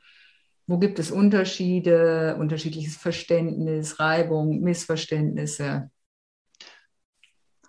Wo 0.67 0.79
gibt 0.79 0.99
es 0.99 1.11
Unterschiede, 1.11 2.37
unterschiedliches 2.39 2.97
Verständnis, 2.97 4.01
Reibung, 4.01 4.61
Missverständnisse? 4.61 5.65
Kann 5.65 5.91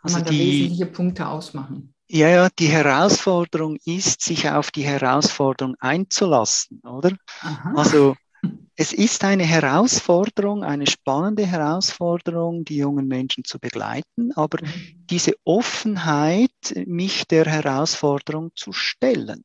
also 0.02 0.18
man 0.18 0.26
da 0.26 0.32
die, 0.32 0.40
wesentliche 0.40 0.86
Punkte 0.86 1.28
ausmachen? 1.28 1.95
Ja, 2.08 2.30
ja, 2.30 2.50
die 2.50 2.68
Herausforderung 2.68 3.78
ist, 3.84 4.22
sich 4.22 4.48
auf 4.50 4.70
die 4.70 4.84
Herausforderung 4.84 5.76
einzulassen, 5.80 6.80
oder? 6.82 7.18
Aha. 7.42 7.74
Also 7.76 8.16
es 8.76 8.94
ist 8.94 9.24
eine 9.24 9.44
Herausforderung, 9.44 10.64
eine 10.64 10.86
spannende 10.86 11.48
Herausforderung, 11.48 12.64
die 12.64 12.78
jungen 12.78 13.08
Menschen 13.08 13.44
zu 13.44 13.60
begleiten, 13.60 14.32
aber 14.36 14.64
mhm. 14.64 15.06
diese 15.10 15.34
Offenheit, 15.46 16.52
mich 16.86 17.28
der 17.28 17.46
Herausforderung 17.46 18.52
zu 18.56 18.72
stellen, 18.72 19.44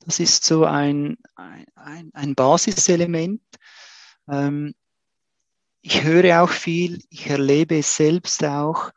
das 0.00 0.20
ist 0.20 0.44
so 0.44 0.64
ein, 0.64 1.16
ein, 1.74 2.10
ein 2.12 2.34
Basiselement. 2.34 3.42
Ähm, 4.28 4.74
ich 5.80 6.02
höre 6.02 6.42
auch 6.42 6.50
viel, 6.50 7.02
ich 7.08 7.28
erlebe 7.28 7.78
es 7.78 7.96
selbst 7.96 8.44
auch, 8.44 8.90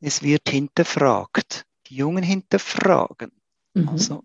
es 0.00 0.22
wird 0.22 0.48
hinterfragt 0.48 1.66
die 1.92 1.98
Jungen 1.98 2.22
hinterfragen. 2.22 3.30
Mhm. 3.74 3.88
Also 3.88 4.24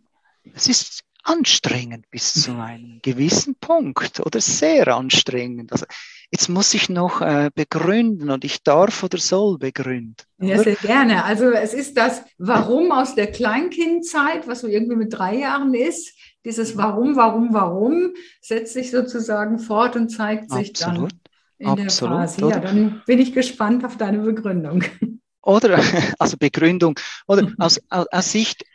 es 0.54 0.68
ist 0.68 1.02
anstrengend 1.24 2.10
bis 2.10 2.34
zu 2.34 2.52
einem 2.54 3.00
gewissen 3.02 3.56
Punkt 3.56 4.22
oder 4.26 4.40
sehr 4.40 4.96
anstrengend. 4.96 5.74
Also 5.74 5.86
jetzt 6.32 6.48
muss 6.48 6.74
ich 6.74 6.88
noch 6.88 7.20
äh, 7.20 7.50
begründen 7.54 8.30
und 8.30 8.46
ich 8.46 8.64
darf 8.64 9.04
oder 9.04 9.18
soll 9.18 9.58
begründen. 9.58 10.16
Ja, 10.40 10.56
oder? 10.56 10.64
sehr 10.64 10.76
gerne. 10.76 11.26
Also 11.26 11.52
es 11.52 11.74
ist 11.74 11.98
das 11.98 12.24
Warum 12.38 12.94
aus 12.94 13.16
der 13.16 13.28
Kleinkindzeit, 13.28 14.48
was 14.48 14.62
so 14.62 14.68
irgendwie 14.68 14.96
mit 14.96 15.14
drei 15.14 15.36
Jahren 15.36 15.74
ist. 15.74 16.14
Dieses. 16.46 16.78
Warum, 16.78 17.18
Warum, 17.18 17.54
Warum 17.54 18.14
setzt 18.40 18.74
sich 18.74 18.90
sozusagen 18.92 19.60
fort 19.60 19.98
und 19.98 20.08
zeigt 20.08 20.50
sich 20.50 20.70
Absolut. 20.70 21.12
dann 21.12 21.20
in 21.58 21.68
Absolut, 21.86 22.14
der 22.14 22.28
Phase. 22.28 22.42
Ja, 22.50 22.60
dann 22.60 23.02
bin 23.06 23.20
ich 23.20 23.34
gespannt 23.34 23.84
auf 23.84 23.98
deine 23.98 24.20
Begründung. 24.20 24.84
Oder, 25.48 25.80
also 26.20 26.36
Begründung, 26.38 27.00
oder 27.25 27.44
mhm. 27.44 27.56
aus, 27.58 27.80
aus, 27.89 28.32
Sicht, 28.32 28.66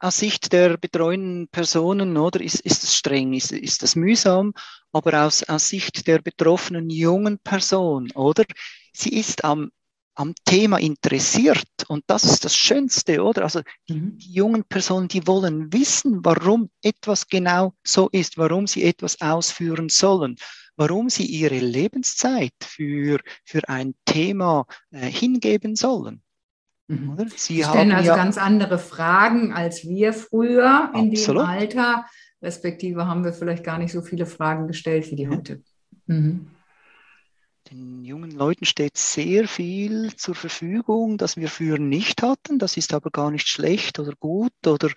aus 0.00 0.18
Sicht 0.18 0.52
der 0.52 0.76
betreuenden 0.76 1.46
Personen, 1.46 2.16
oder, 2.16 2.40
ist, 2.40 2.60
ist 2.60 2.82
das 2.82 2.96
streng, 2.96 3.32
ist, 3.32 3.52
ist 3.52 3.84
das 3.84 3.94
mühsam, 3.94 4.52
aber 4.92 5.24
aus, 5.24 5.44
aus 5.44 5.68
Sicht 5.68 6.08
der 6.08 6.20
betroffenen 6.20 6.90
jungen 6.90 7.38
Person, 7.38 8.10
oder, 8.16 8.44
sie 8.92 9.10
ist 9.20 9.44
am, 9.44 9.70
am 10.16 10.34
Thema 10.44 10.78
interessiert. 10.78 11.68
Und 11.86 12.02
das 12.08 12.24
ist 12.24 12.44
das 12.44 12.56
Schönste, 12.56 13.22
oder? 13.22 13.44
Also 13.44 13.60
die, 13.88 13.94
mhm. 13.94 14.18
die, 14.18 14.32
jungen 14.32 14.64
Personen, 14.64 15.06
die 15.06 15.28
wollen 15.28 15.72
wissen, 15.72 16.24
warum 16.24 16.70
etwas 16.82 17.28
genau 17.28 17.72
so 17.84 18.08
ist, 18.08 18.36
warum 18.36 18.66
sie 18.66 18.82
etwas 18.82 19.20
ausführen 19.20 19.88
sollen 19.88 20.36
warum 20.80 21.10
sie 21.10 21.26
ihre 21.26 21.58
Lebenszeit 21.58 22.54
für, 22.62 23.20
für 23.44 23.68
ein 23.68 23.94
Thema 24.06 24.64
äh, 24.90 25.10
hingeben 25.10 25.76
sollen. 25.76 26.22
Mhm. 26.88 27.30
Sie 27.36 27.62
stellen 27.62 27.92
also 27.92 28.08
ja, 28.08 28.16
ganz 28.16 28.38
andere 28.38 28.78
Fragen 28.78 29.52
als 29.52 29.86
wir 29.86 30.14
früher 30.14 30.90
in 30.94 31.10
absolut. 31.10 31.42
dem 31.42 31.48
Alter, 31.48 32.06
respektive 32.40 33.06
haben 33.06 33.24
wir 33.24 33.34
vielleicht 33.34 33.62
gar 33.62 33.76
nicht 33.76 33.92
so 33.92 34.00
viele 34.00 34.24
Fragen 34.24 34.68
gestellt 34.68 35.10
wie 35.10 35.16
die 35.16 35.28
heute. 35.28 35.62
Mhm. 36.06 36.48
Den 37.70 38.02
jungen 38.02 38.30
Leuten 38.30 38.64
steht 38.64 38.96
sehr 38.96 39.46
viel 39.46 40.16
zur 40.16 40.34
Verfügung, 40.34 41.18
das 41.18 41.36
wir 41.36 41.48
früher 41.48 41.78
nicht 41.78 42.22
hatten. 42.22 42.58
Das 42.58 42.78
ist 42.78 42.94
aber 42.94 43.10
gar 43.10 43.30
nicht 43.30 43.48
schlecht 43.48 43.98
oder 43.98 44.14
gut 44.18 44.66
oder, 44.66 44.88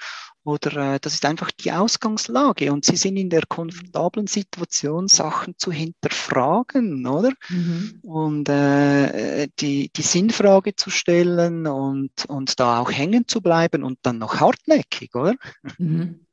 oder 0.43 0.95
äh, 0.95 0.99
das 0.99 1.13
ist 1.13 1.25
einfach 1.25 1.51
die 1.51 1.71
Ausgangslage. 1.71 2.71
Und 2.71 2.85
sie 2.85 2.97
sind 2.97 3.17
in 3.17 3.29
der 3.29 3.43
komfortablen 3.47 4.27
Situation, 4.27 5.07
Sachen 5.07 5.55
zu 5.57 5.71
hinterfragen, 5.71 7.05
oder? 7.07 7.31
Mhm. 7.49 7.99
Und 8.03 8.49
äh, 8.49 9.47
die, 9.59 9.89
die 9.89 10.01
Sinnfrage 10.01 10.75
zu 10.75 10.89
stellen 10.89 11.65
und, 11.67 12.25
und 12.27 12.59
da 12.59 12.79
auch 12.79 12.91
hängen 12.91 13.27
zu 13.27 13.41
bleiben 13.41 13.83
und 13.83 13.99
dann 14.01 14.17
noch 14.17 14.39
hartnäckig, 14.39 15.15
oder? 15.15 15.35
Mhm. 15.77 16.25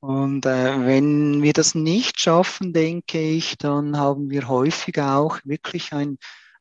Und 0.00 0.46
äh, 0.46 0.86
wenn 0.86 1.42
wir 1.42 1.52
das 1.52 1.74
nicht 1.74 2.20
schaffen, 2.20 2.72
denke 2.72 3.20
ich, 3.20 3.58
dann 3.58 3.96
haben 3.96 4.30
wir 4.30 4.48
häufig 4.48 5.00
auch 5.00 5.40
wirklich 5.44 5.92
ein, 5.92 6.18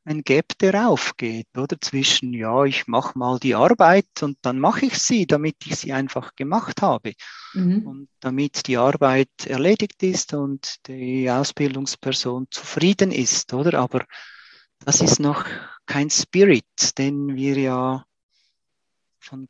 ein 0.08 0.24
Gap, 0.24 0.58
der 0.60 0.88
aufgeht, 0.88 1.48
oder 1.58 1.76
zwischen, 1.82 2.34
ja, 2.34 2.64
ich 2.64 2.88
mache 2.88 3.20
mal 3.20 3.40
die 3.40 3.56
Arbeit 3.56 4.08
und 4.22 4.38
dann 4.42 4.58
mache 4.58 4.86
ich 4.86 4.98
sie, 4.98 5.28
damit 5.28 5.58
ich 5.66 5.76
sie 5.76 5.92
einfach 5.92 6.36
gemacht 6.36 6.82
habe. 6.82 7.12
Mhm. 7.54 7.86
Und 7.86 8.10
damit 8.22 8.68
die 8.68 8.78
Arbeit 8.78 9.46
erledigt 9.46 10.02
ist 10.04 10.34
und 10.34 10.88
die 10.88 11.30
Ausbildungsperson 11.30 12.48
zufrieden 12.52 13.12
ist, 13.12 13.54
oder? 13.54 13.80
Aber 13.80 14.06
das 14.80 15.02
ist 15.02 15.20
noch 15.20 15.46
kein 15.86 16.10
Spirit, 16.10 16.98
den 16.98 17.36
wir 17.36 17.58
ja 17.58 18.06
von 19.20 19.50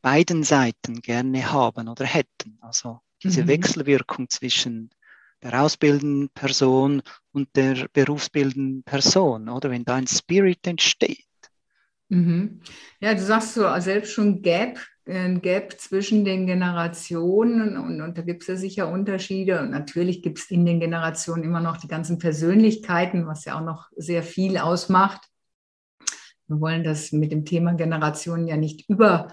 beiden 0.00 0.44
Seiten 0.44 1.00
gerne 1.02 1.50
haben 1.50 1.88
oder 1.88 2.04
hätten. 2.04 2.58
Also 2.60 3.00
diese 3.24 3.42
mhm. 3.42 3.48
Wechselwirkung 3.48 4.28
zwischen 4.28 4.90
der 5.42 5.62
ausbildenden 5.62 6.30
Person 6.30 7.02
und 7.32 7.48
der 7.54 7.88
berufsbildenden 7.92 8.82
Person, 8.82 9.48
oder 9.48 9.70
wenn 9.70 9.84
da 9.84 9.94
ein 9.94 10.06
Spirit 10.06 10.66
entsteht. 10.66 11.24
Mhm. 12.08 12.60
Ja, 13.00 13.14
du 13.14 13.20
sagst 13.20 13.54
so 13.54 13.66
selbst 13.78 14.12
schon 14.12 14.42
Gap, 14.42 14.78
ein 15.06 15.40
Gap 15.40 15.78
zwischen 15.78 16.24
den 16.24 16.46
Generationen 16.46 17.76
und, 17.78 18.00
und 18.00 18.18
da 18.18 18.22
gibt 18.22 18.42
es 18.42 18.48
ja 18.48 18.56
sicher 18.56 18.88
Unterschiede 18.88 19.60
und 19.60 19.70
natürlich 19.70 20.22
gibt 20.22 20.38
es 20.38 20.50
in 20.50 20.66
den 20.66 20.80
Generationen 20.80 21.44
immer 21.44 21.60
noch 21.60 21.78
die 21.78 21.88
ganzen 21.88 22.18
Persönlichkeiten, 22.18 23.26
was 23.26 23.44
ja 23.44 23.58
auch 23.58 23.64
noch 23.64 23.88
sehr 23.96 24.22
viel 24.22 24.58
ausmacht. 24.58 25.22
Wir 26.46 26.60
wollen 26.60 26.84
das 26.84 27.12
mit 27.12 27.32
dem 27.32 27.44
Thema 27.44 27.74
Generationen 27.74 28.48
ja 28.48 28.56
nicht 28.56 28.88
über, 28.88 29.28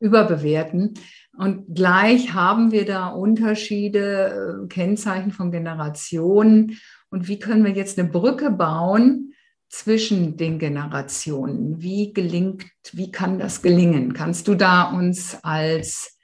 überbewerten. 0.00 0.94
Und 1.38 1.74
gleich 1.74 2.32
haben 2.32 2.72
wir 2.72 2.86
da 2.86 3.08
Unterschiede, 3.08 4.64
äh, 4.64 4.68
Kennzeichen 4.68 5.32
von 5.32 5.50
Generationen. 5.50 6.78
Und 7.10 7.28
wie 7.28 7.38
können 7.38 7.64
wir 7.64 7.72
jetzt 7.72 7.98
eine 7.98 8.08
Brücke 8.08 8.50
bauen 8.50 9.34
zwischen 9.68 10.36
den 10.36 10.58
Generationen? 10.58 11.82
Wie 11.82 12.12
gelingt, 12.12 12.64
wie 12.92 13.10
kann 13.10 13.38
das 13.38 13.60
gelingen? 13.60 14.14
Kannst 14.14 14.48
du 14.48 14.54
da 14.54 14.90
uns 14.90 15.38
als 15.42 16.18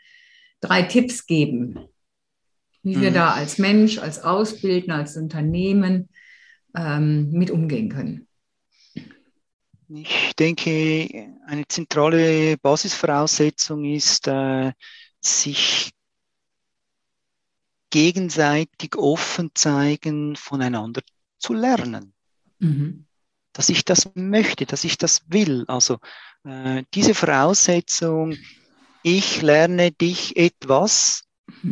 drei 0.60 0.82
Tipps 0.82 1.26
geben, 1.26 1.78
wie 2.82 3.00
wir 3.00 3.10
mhm. 3.10 3.14
da 3.14 3.30
als 3.32 3.58
Mensch, 3.58 3.98
als 3.98 4.22
Ausbildner, 4.22 4.96
als 4.96 5.16
Unternehmen 5.16 6.08
ähm, 6.74 7.30
mit 7.32 7.50
umgehen 7.50 7.90
können? 7.90 8.26
Ich 9.94 10.32
denke, 10.38 11.28
eine 11.46 11.68
zentrale 11.68 12.56
Basisvoraussetzung 12.56 13.84
ist, 13.84 14.26
äh, 14.26 14.72
sich 15.22 15.92
gegenseitig 17.90 18.96
offen 18.96 19.50
zeigen, 19.54 20.34
voneinander 20.36 21.02
zu 21.38 21.52
lernen. 21.52 22.14
Mhm. 22.58 23.06
Dass 23.52 23.68
ich 23.68 23.84
das 23.84 24.10
möchte, 24.14 24.64
dass 24.64 24.84
ich 24.84 24.96
das 24.96 25.22
will. 25.28 25.64
Also 25.68 25.98
äh, 26.44 26.84
diese 26.94 27.14
Voraussetzung, 27.14 28.36
ich 29.02 29.42
lerne 29.42 29.92
dich 29.92 30.36
etwas. 30.36 31.24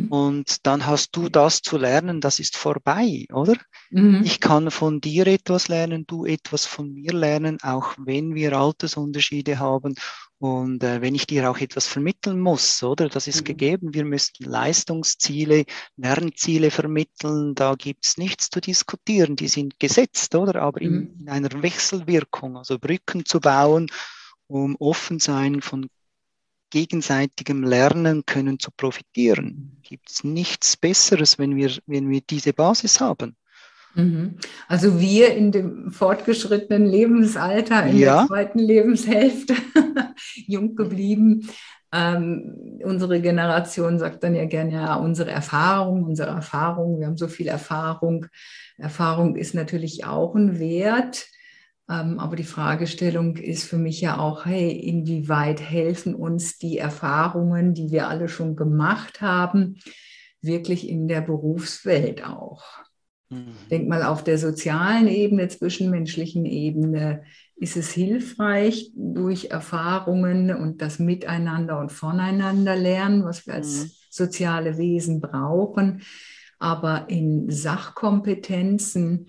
Und 0.09 0.65
dann 0.65 0.85
hast 0.85 1.15
du 1.15 1.29
das 1.29 1.61
zu 1.61 1.77
lernen, 1.77 2.21
das 2.21 2.39
ist 2.39 2.57
vorbei, 2.57 3.25
oder? 3.33 3.55
Mhm. 3.89 4.21
Ich 4.23 4.39
kann 4.39 4.71
von 4.71 5.01
dir 5.01 5.27
etwas 5.27 5.67
lernen, 5.67 6.05
du 6.07 6.25
etwas 6.25 6.65
von 6.65 6.93
mir 6.93 7.13
lernen, 7.13 7.57
auch 7.61 7.95
wenn 7.97 8.35
wir 8.35 8.53
Altersunterschiede 8.53 9.59
haben 9.59 9.95
und 10.41 10.83
äh, 10.83 11.01
wenn 11.01 11.13
ich 11.13 11.27
dir 11.27 11.49
auch 11.51 11.59
etwas 11.59 11.87
vermitteln 11.87 12.39
muss, 12.39 12.81
oder? 12.81 13.09
Das 13.09 13.27
ist 13.27 13.41
mhm. 13.41 13.45
gegeben. 13.45 13.93
Wir 13.93 14.05
müssen 14.05 14.43
Leistungsziele, 14.43 15.65
Lernziele 15.97 16.71
vermitteln. 16.71 17.53
Da 17.53 17.75
gibt's 17.75 18.17
nichts 18.17 18.49
zu 18.49 18.59
diskutieren. 18.59 19.35
Die 19.35 19.47
sind 19.47 19.79
gesetzt, 19.79 20.33
oder? 20.33 20.61
Aber 20.61 20.81
in, 20.81 20.93
mhm. 20.93 21.15
in 21.19 21.29
einer 21.29 21.61
Wechselwirkung, 21.61 22.57
also 22.57 22.79
Brücken 22.79 23.23
zu 23.23 23.39
bauen, 23.39 23.87
um 24.47 24.75
offen 24.79 25.19
sein 25.19 25.61
von 25.61 25.87
gegenseitigem 26.71 27.63
Lernen 27.63 28.25
können 28.25 28.57
zu 28.57 28.71
profitieren. 28.71 29.77
Gibt 29.83 30.09
es 30.09 30.23
nichts 30.23 30.75
Besseres, 30.75 31.37
wenn 31.37 31.55
wir, 31.55 31.71
wenn 31.85 32.09
wir 32.09 32.21
diese 32.21 32.53
Basis 32.53 32.99
haben. 32.99 33.35
Mhm. 33.93 34.37
Also 34.67 34.99
wir 34.99 35.35
in 35.35 35.51
dem 35.51 35.91
fortgeschrittenen 35.91 36.85
Lebensalter, 36.85 37.85
in 37.85 37.97
ja. 37.97 38.19
der 38.19 38.27
zweiten 38.27 38.59
Lebenshälfte, 38.59 39.53
jung 40.47 40.75
geblieben. 40.75 41.47
Ähm, 41.93 42.79
unsere 42.83 43.19
Generation 43.19 43.99
sagt 43.99 44.23
dann 44.23 44.33
ja 44.33 44.45
gerne, 44.45 44.71
ja, 44.71 44.95
unsere 44.95 45.31
Erfahrung, 45.31 46.03
unsere 46.03 46.29
Erfahrung, 46.29 46.99
wir 46.99 47.07
haben 47.07 47.17
so 47.17 47.27
viel 47.27 47.49
Erfahrung. 47.49 48.27
Erfahrung 48.77 49.35
ist 49.35 49.53
natürlich 49.53 50.05
auch 50.05 50.35
ein 50.35 50.57
Wert. 50.57 51.27
Ähm, 51.89 52.19
aber 52.19 52.35
die 52.35 52.43
Fragestellung 52.43 53.37
ist 53.37 53.63
für 53.63 53.77
mich 53.77 54.01
ja 54.01 54.19
auch, 54.19 54.45
hey, 54.45 54.71
inwieweit 54.71 55.61
helfen 55.61 56.15
uns 56.15 56.57
die 56.57 56.77
Erfahrungen, 56.77 57.73
die 57.73 57.91
wir 57.91 58.07
alle 58.07 58.29
schon 58.29 58.55
gemacht 58.55 59.21
haben, 59.21 59.77
wirklich 60.41 60.87
in 60.87 61.07
der 61.07 61.21
Berufswelt 61.21 62.25
auch? 62.25 62.63
Mhm. 63.29 63.55
Denk 63.69 63.87
mal 63.87 64.03
auf 64.03 64.23
der 64.23 64.37
sozialen 64.37 65.07
Ebene, 65.07 65.47
zwischenmenschlichen 65.47 66.45
Ebene, 66.45 67.23
ist 67.55 67.77
es 67.77 67.91
hilfreich 67.91 68.91
durch 68.95 69.51
Erfahrungen 69.51 70.53
und 70.53 70.81
das 70.81 70.99
Miteinander 70.99 71.79
und 71.79 71.91
voneinander 71.91 72.75
lernen, 72.75 73.23
was 73.23 73.45
wir 73.47 73.53
als 73.53 73.83
mhm. 73.83 73.91
soziale 74.09 74.77
Wesen 74.77 75.21
brauchen. 75.21 76.01
Aber 76.59 77.09
in 77.09 77.49
Sachkompetenzen, 77.49 79.27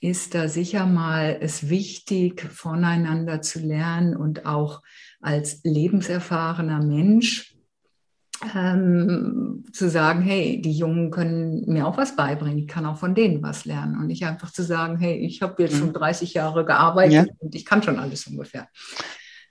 ist 0.00 0.34
da 0.34 0.48
sicher 0.48 0.86
mal 0.86 1.38
es 1.40 1.68
wichtig, 1.68 2.42
voneinander 2.42 3.42
zu 3.42 3.60
lernen 3.60 4.16
und 4.16 4.46
auch 4.46 4.82
als 5.20 5.60
lebenserfahrener 5.64 6.82
Mensch 6.82 7.56
ähm, 8.54 9.64
zu 9.72 9.88
sagen, 9.88 10.22
hey, 10.22 10.60
die 10.60 10.72
Jungen 10.72 11.10
können 11.10 11.64
mir 11.66 11.86
auch 11.86 11.96
was 11.96 12.16
beibringen, 12.16 12.58
ich 12.58 12.68
kann 12.68 12.86
auch 12.86 12.98
von 12.98 13.14
denen 13.14 13.42
was 13.42 13.64
lernen 13.64 13.98
und 13.98 14.08
nicht 14.08 14.24
einfach 14.26 14.52
zu 14.52 14.62
sagen, 14.62 14.98
hey, 14.98 15.16
ich 15.16 15.40
habe 15.42 15.62
jetzt 15.62 15.76
schon 15.76 15.92
30 15.92 16.34
mhm. 16.34 16.38
Jahre 16.38 16.64
gearbeitet 16.64 17.12
ja. 17.12 17.34
und 17.38 17.54
ich 17.54 17.64
kann 17.64 17.82
schon 17.82 17.98
alles 17.98 18.26
ungefähr 18.26 18.68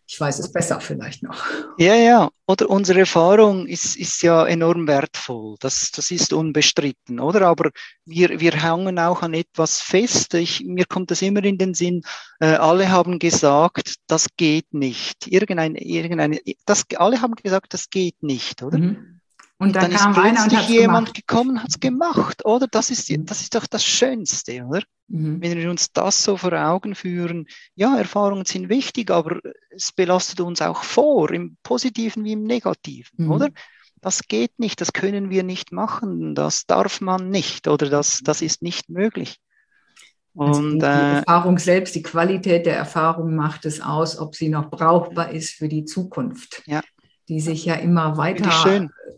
ich 0.08 0.20
weiß 0.20 0.40
es 0.40 0.52
besser 0.52 0.80
vielleicht 0.80 1.24
noch. 1.24 1.44
Ja, 1.78 1.96
ja, 1.96 2.30
oder 2.46 2.70
unsere 2.70 3.00
Erfahrung 3.00 3.66
ist, 3.66 3.96
ist 3.96 4.22
ja 4.22 4.46
enorm 4.46 4.88
wertvoll, 4.88 5.56
das, 5.60 5.92
das 5.92 6.12
ist 6.12 6.32
unbestritten, 6.32 7.20
oder? 7.20 7.48
Aber 7.48 7.72
wir, 8.06 8.40
wir 8.40 8.52
hängen 8.54 9.00
auch 9.00 9.24
an 9.24 9.34
etwas 9.34 9.82
fest. 9.82 10.36
Ich, 10.36 10.64
mir 10.64 10.86
kommt 10.86 11.10
das 11.10 11.22
immer 11.22 11.44
in 11.44 11.58
den 11.58 11.74
Sinn, 11.74 12.04
äh, 12.40 12.54
alle 12.56 12.90
haben 12.90 13.18
gesagt, 13.18 13.96
das 14.08 14.28
geht 14.38 14.74
nicht. 14.74 15.28
Irgendein, 15.28 15.76
irgendeine, 15.76 16.40
das, 16.66 16.86
alle 16.96 17.22
haben 17.22 17.36
gesagt, 17.36 17.74
das 17.74 17.90
geht 17.90 18.22
nicht, 18.22 18.62
oder? 18.62 18.78
Mhm. 18.78 19.15
Und, 19.58 19.68
und 19.68 19.76
dann, 19.76 19.92
dann 19.92 20.36
ist 20.36 20.48
plötzlich 20.50 20.70
jemand 20.70 21.08
gemacht. 21.08 21.16
gekommen, 21.16 21.64
hat 21.64 21.70
es 21.70 21.80
gemacht, 21.80 22.46
oder? 22.46 22.68
Das 22.68 22.90
ist, 22.90 23.10
das 23.30 23.42
ist 23.42 23.56
doch 23.56 23.68
das 23.68 23.86
Schönste, 23.86 24.66
oder? 24.66 24.82
Mhm. 25.08 25.42
Wenn 25.42 25.58
wir 25.58 25.70
uns 25.70 25.94
das 25.94 26.24
so 26.24 26.36
vor 26.36 26.52
Augen 26.54 26.94
führen, 26.94 27.48
ja, 27.74 27.98
Erfahrungen 27.98 28.44
sind 28.46 28.68
wichtig, 28.68 29.12
aber 29.12 29.40
es 29.70 29.94
belastet 29.94 30.42
uns 30.42 30.62
auch 30.62 30.84
vor, 30.84 31.32
im 31.32 31.56
Positiven 31.64 32.26
wie 32.26 32.34
im 32.34 32.44
Negativen, 32.44 33.26
mhm. 33.26 33.32
oder? 33.32 33.50
Das 34.02 34.28
geht 34.28 34.60
nicht, 34.60 34.82
das 34.82 34.92
können 34.92 35.30
wir 35.30 35.44
nicht 35.44 35.72
machen, 35.72 36.36
das 36.36 36.66
darf 36.66 37.00
man 37.00 37.30
nicht, 37.30 37.68
oder 37.68 37.90
das, 37.90 38.20
das 38.24 38.42
ist 38.42 38.62
nicht 38.62 38.90
möglich. 38.90 39.38
Also 40.38 40.60
und, 40.60 40.80
die, 40.80 40.86
äh, 40.86 41.16
Erfahrung 41.20 41.58
selbst, 41.60 41.96
die 41.96 42.04
Qualität 42.04 42.66
der 42.66 42.76
Erfahrung 42.76 43.36
macht 43.36 43.64
es 43.64 43.80
aus, 43.80 44.20
ob 44.20 44.36
sie 44.36 44.50
noch 44.50 44.70
brauchbar 44.70 45.32
ist 45.32 45.52
für 45.52 45.70
die 45.70 45.86
Zukunft. 45.86 46.62
Ja 46.66 46.82
die 47.28 47.40
sich 47.40 47.66
ja 47.66 47.76
immer 47.76 48.18
weiter 48.18 48.50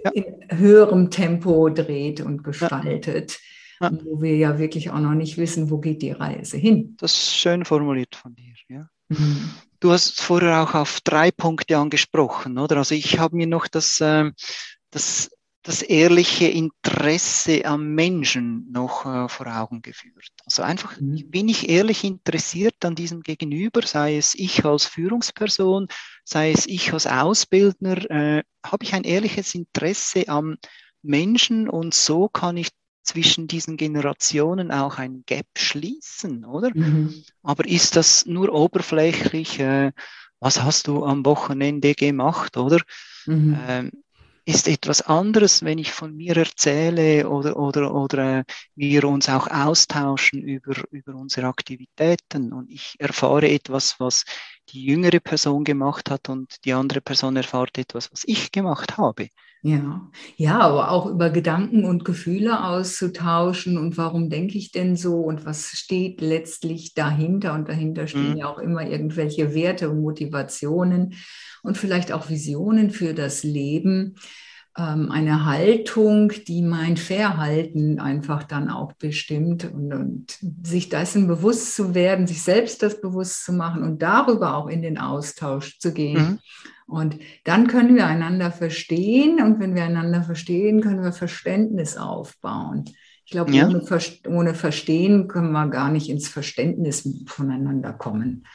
ja. 0.04 0.12
in 0.12 0.36
höherem 0.50 1.10
Tempo 1.10 1.70
dreht 1.70 2.22
und 2.22 2.43
gestaltet. 2.43 3.32
Ja. 3.32 3.38
Ja. 3.80 3.91
Wo 4.04 4.22
wir 4.24 4.36
ja 4.36 4.58
wirklich 4.58 4.89
auch 4.89 5.00
noch 5.00 5.13
nicht 5.13 5.38
wissen, 5.38 5.70
wo 5.70 5.78
geht 5.78 6.02
die 6.02 6.12
Reise 6.12 6.58
hin. 6.58 6.96
Das 7.00 7.13
ist 7.13 7.36
schön 7.36 7.63
formuliert 7.63 8.15
von 8.15 8.34
dir, 8.34 8.54
ja. 8.70 8.89
Mhm. 9.10 9.52
Du 9.80 9.91
hast 9.91 10.20
vorher 10.20 10.63
auch 10.63 10.74
auf 10.74 11.00
drei 11.02 11.30
Punkte 11.30 11.78
angesprochen, 11.78 12.58
oder? 12.58 12.78
Also 12.78 12.96
ich 12.96 13.20
habe 13.20 13.36
mir 13.36 13.46
noch 13.46 13.67
das, 13.67 14.02
äh, 14.02 14.32
das 14.89 15.30
das 15.67 15.82
ehrliche 15.82 16.47
Interesse 16.47 17.65
am 17.65 17.93
Menschen 17.93 18.71
noch 18.71 19.06
äh, 19.06 19.27
vor 19.27 19.47
Augen 19.47 19.82
geführt. 19.82 20.32
Also 20.45 20.63
einfach, 20.63 20.97
mhm. 20.97 21.30
bin 21.30 21.49
ich 21.49 21.67
ehrlich 21.67 22.06
interessiert 22.06 22.86
an 22.86 22.95
diesem 22.95 23.21
Gegenüber, 23.21 23.82
sei 23.86 24.15
es 24.15 24.34
ich 24.34 24.63
als 24.63 24.86
Führungsperson, 24.86 25.89
sei 26.23 26.51
es 26.51 26.67
ich 26.67 26.93
als 26.93 27.06
Ausbildner, 27.06 28.10
äh, 28.10 28.43
habe 28.65 28.86
ich 28.86 28.93
ein 28.93 29.03
ehrliches 29.03 29.56
Interesse 29.56 30.30
am 30.30 30.56
Menschen 31.01 31.67
und 31.69 31.93
so 31.93 32.30
kann 32.30 32.56
ich 32.56 32.69
zwischen 33.03 33.47
diesen 33.47 33.75
Generationen 33.75 34.71
auch 34.71 34.97
ein 34.97 35.23
Gap 35.25 35.47
schließen, 35.58 36.45
oder? 36.45 36.71
Mhm. 36.73 37.25
Aber 37.43 37.67
ist 37.67 37.97
das 37.97 38.25
nur 38.25 38.53
oberflächlich? 38.53 39.60
Äh, 39.60 39.91
was 40.39 40.63
hast 40.63 40.88
du 40.88 41.03
am 41.03 41.25
Wochenende 41.25 41.93
gemacht, 41.93 42.56
oder? 42.56 42.80
Mhm. 43.25 43.60
Ähm, 43.67 43.91
ist 44.47 44.69
etwas 44.69 45.01
anderes, 45.01 45.62
wenn 45.65 45.77
ich 45.77 45.91
von 45.91 46.15
mir 46.15 46.38
erzähle 46.38 47.29
oder, 47.29 47.57
oder, 47.57 47.93
oder 47.93 48.45
wir 48.75 49.03
uns 49.03 49.27
auch 49.27 49.47
austauschen 49.47 50.41
über, 50.41 50.73
über 50.89 51.15
unsere 51.15 51.47
Aktivitäten 51.47 52.53
und 52.53 52.71
ich 52.71 52.95
erfahre 52.97 53.49
etwas, 53.49 53.99
was 53.99 54.23
die 54.69 54.86
jüngere 54.86 55.19
Person 55.19 55.65
gemacht 55.65 56.10
hat 56.10 56.29
und 56.29 56.63
die 56.63 56.71
andere 56.71 57.01
Person 57.01 57.36
erfahrt 57.36 57.77
etwas, 57.77 58.10
was 58.13 58.23
ich 58.25 58.53
gemacht 58.53 58.97
habe. 58.97 59.27
Ja, 59.63 60.10
ja, 60.38 60.60
aber 60.60 60.91
auch 60.91 61.07
über 61.07 61.29
Gedanken 61.29 61.83
und 61.83 62.05
Gefühle 62.05 62.63
auszutauschen 62.63 63.77
und 63.77 63.97
warum 63.97 64.29
denke 64.29 64.57
ich 64.57 64.71
denn 64.71 64.95
so 64.95 65.15
und 65.19 65.45
was 65.45 65.71
steht 65.71 66.21
letztlich 66.21 66.93
dahinter 66.93 67.53
und 67.53 67.67
dahinter 67.67 68.07
stehen 68.07 68.31
mhm. 68.31 68.38
ja 68.38 68.47
auch 68.47 68.60
immer 68.60 68.88
irgendwelche 68.88 69.53
Werte 69.53 69.89
und 69.89 70.01
Motivationen 70.01 71.15
und 71.67 71.77
vielleicht 71.77 72.12
auch 72.12 72.30
Visionen 72.30 72.89
für 72.91 73.13
das 73.13 73.43
Leben 73.43 74.15
ähm, 74.77 75.12
eine 75.12 75.45
Haltung, 75.45 76.32
die 76.47 76.62
mein 76.62 76.97
Verhalten 76.97 77.99
einfach 77.99 78.43
dann 78.43 78.69
auch 78.69 78.93
bestimmt 78.93 79.65
und, 79.65 79.93
und, 79.93 80.39
sich 80.63 80.88
dessen 80.89 81.27
bewusst 81.27 81.75
zu 81.75 81.93
werden, 81.93 82.25
sich 82.25 82.41
selbst 82.41 82.84
das 82.84 83.01
bewusst 83.01 83.43
zu 83.43 83.53
machen 83.53 83.84
und 83.84 84.01
darüber 84.01 84.56
auch 84.56 84.67
in 84.67 84.82
den 84.82 84.97
Austausch 84.97 85.80
zu 85.80 85.93
gehen. 85.93 86.23
Mhm. 86.23 86.39
Und 86.88 87.19
dann 87.43 87.67
können 87.67 87.95
wir 87.95 88.08
einander 88.08 88.49
verstehen 88.51 89.41
und 89.41 89.60
wenn 89.60 89.75
wir 89.75 89.84
einander 89.84 90.23
verstehen, 90.23 90.80
können 90.80 91.03
wir 91.03 91.12
Verständnis 91.12 91.97
aufbauen. 91.97 92.86
Ich 93.25 93.32
glaube, 93.32 93.51
ja. 93.51 93.67
ohne, 93.67 93.84
ohne 94.30 94.53
Verstehen 94.53 95.27
können 95.27 95.51
wir 95.51 95.67
gar 95.67 95.91
nicht 95.91 96.08
ins 96.08 96.30
Verständnis 96.30 97.25
voneinander 97.25 97.91
kommen. 97.91 98.45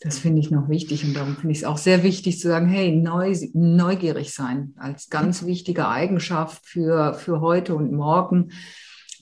Das 0.00 0.18
finde 0.18 0.40
ich 0.40 0.50
noch 0.50 0.68
wichtig 0.68 1.04
und 1.04 1.14
darum 1.14 1.36
finde 1.36 1.52
ich 1.52 1.58
es 1.58 1.64
auch 1.64 1.78
sehr 1.78 2.02
wichtig 2.02 2.38
zu 2.38 2.48
sagen, 2.48 2.68
hey, 2.68 2.94
neu, 2.94 3.34
neugierig 3.54 4.34
sein 4.34 4.74
als 4.76 5.08
ganz 5.08 5.46
wichtige 5.46 5.88
Eigenschaft 5.88 6.66
für, 6.66 7.14
für 7.14 7.40
heute 7.40 7.74
und 7.74 7.92
morgen. 7.92 8.52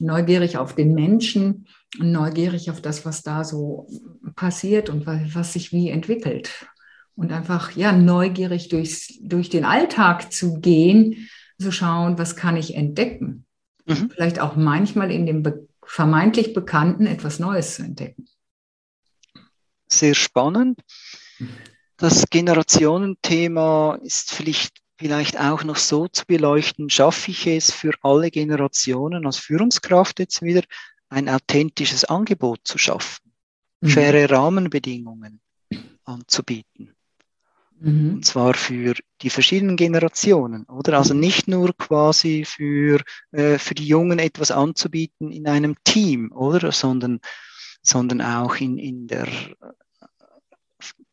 Neugierig 0.00 0.58
auf 0.58 0.74
den 0.74 0.92
Menschen 0.92 1.68
und 2.00 2.10
neugierig 2.10 2.70
auf 2.70 2.80
das, 2.80 3.06
was 3.06 3.22
da 3.22 3.44
so 3.44 3.87
passiert 4.34 4.90
und 4.90 5.06
was, 5.06 5.52
sich 5.52 5.72
wie 5.72 5.90
entwickelt. 5.90 6.50
Und 7.14 7.30
einfach, 7.30 7.70
ja, 7.76 7.92
neugierig 7.92 8.68
durchs, 8.68 9.16
durch 9.22 9.50
den 9.50 9.64
Alltag 9.64 10.32
zu 10.32 10.58
gehen, 10.58 11.28
zu 11.60 11.70
schauen, 11.70 12.18
was 12.18 12.34
kann 12.34 12.56
ich 12.56 12.74
entdecken. 12.74 13.46
Mhm. 13.87 14.10
Vielleicht 14.12 14.40
auch 14.40 14.56
manchmal 14.56 15.12
in 15.12 15.24
dem 15.24 15.44
vermeintlich 15.87 16.52
Bekannten 16.52 17.06
etwas 17.06 17.38
Neues 17.38 17.76
zu 17.76 17.84
entdecken 17.84 18.26
sehr 19.98 20.14
spannend. 20.14 20.80
Das 21.96 22.24
Generationenthema 22.28 23.98
ist 24.02 24.33
vielleicht, 24.33 24.78
vielleicht 24.98 25.38
auch 25.38 25.64
noch 25.64 25.76
so 25.76 26.09
zu 26.09 26.24
beleuchten, 26.26 26.90
schaffe 26.90 27.30
ich 27.30 27.46
es 27.46 27.70
für 27.70 27.92
alle 28.02 28.30
Generationen 28.30 29.26
als 29.26 29.38
Führungskraft 29.38 30.18
jetzt 30.18 30.42
wieder 30.42 30.62
ein 31.09 31.28
authentisches 31.28 32.04
Angebot 32.04 32.61
zu 32.64 32.78
schaffen, 32.78 33.33
mhm. 33.80 33.88
faire 33.88 34.30
Rahmenbedingungen 34.30 35.40
anzubieten. 36.04 36.94
Mhm. 37.80 38.14
Und 38.14 38.24
zwar 38.24 38.54
für 38.54 38.94
die 39.22 39.30
verschiedenen 39.30 39.76
Generationen, 39.76 40.64
oder? 40.64 40.98
Also 40.98 41.14
nicht 41.14 41.48
nur 41.48 41.76
quasi 41.76 42.44
für, 42.44 43.00
äh, 43.33 43.59
für 43.59 43.74
die 43.74 43.87
Jungen 43.87 44.18
etwas 44.18 44.50
anzubieten 44.50 45.30
in 45.30 45.46
einem 45.46 45.76
Team, 45.85 46.33
oder? 46.33 46.72
Sondern, 46.72 47.20
sondern 47.83 48.20
auch 48.20 48.57
in, 48.57 48.78
in 48.78 49.07
der 49.07 49.28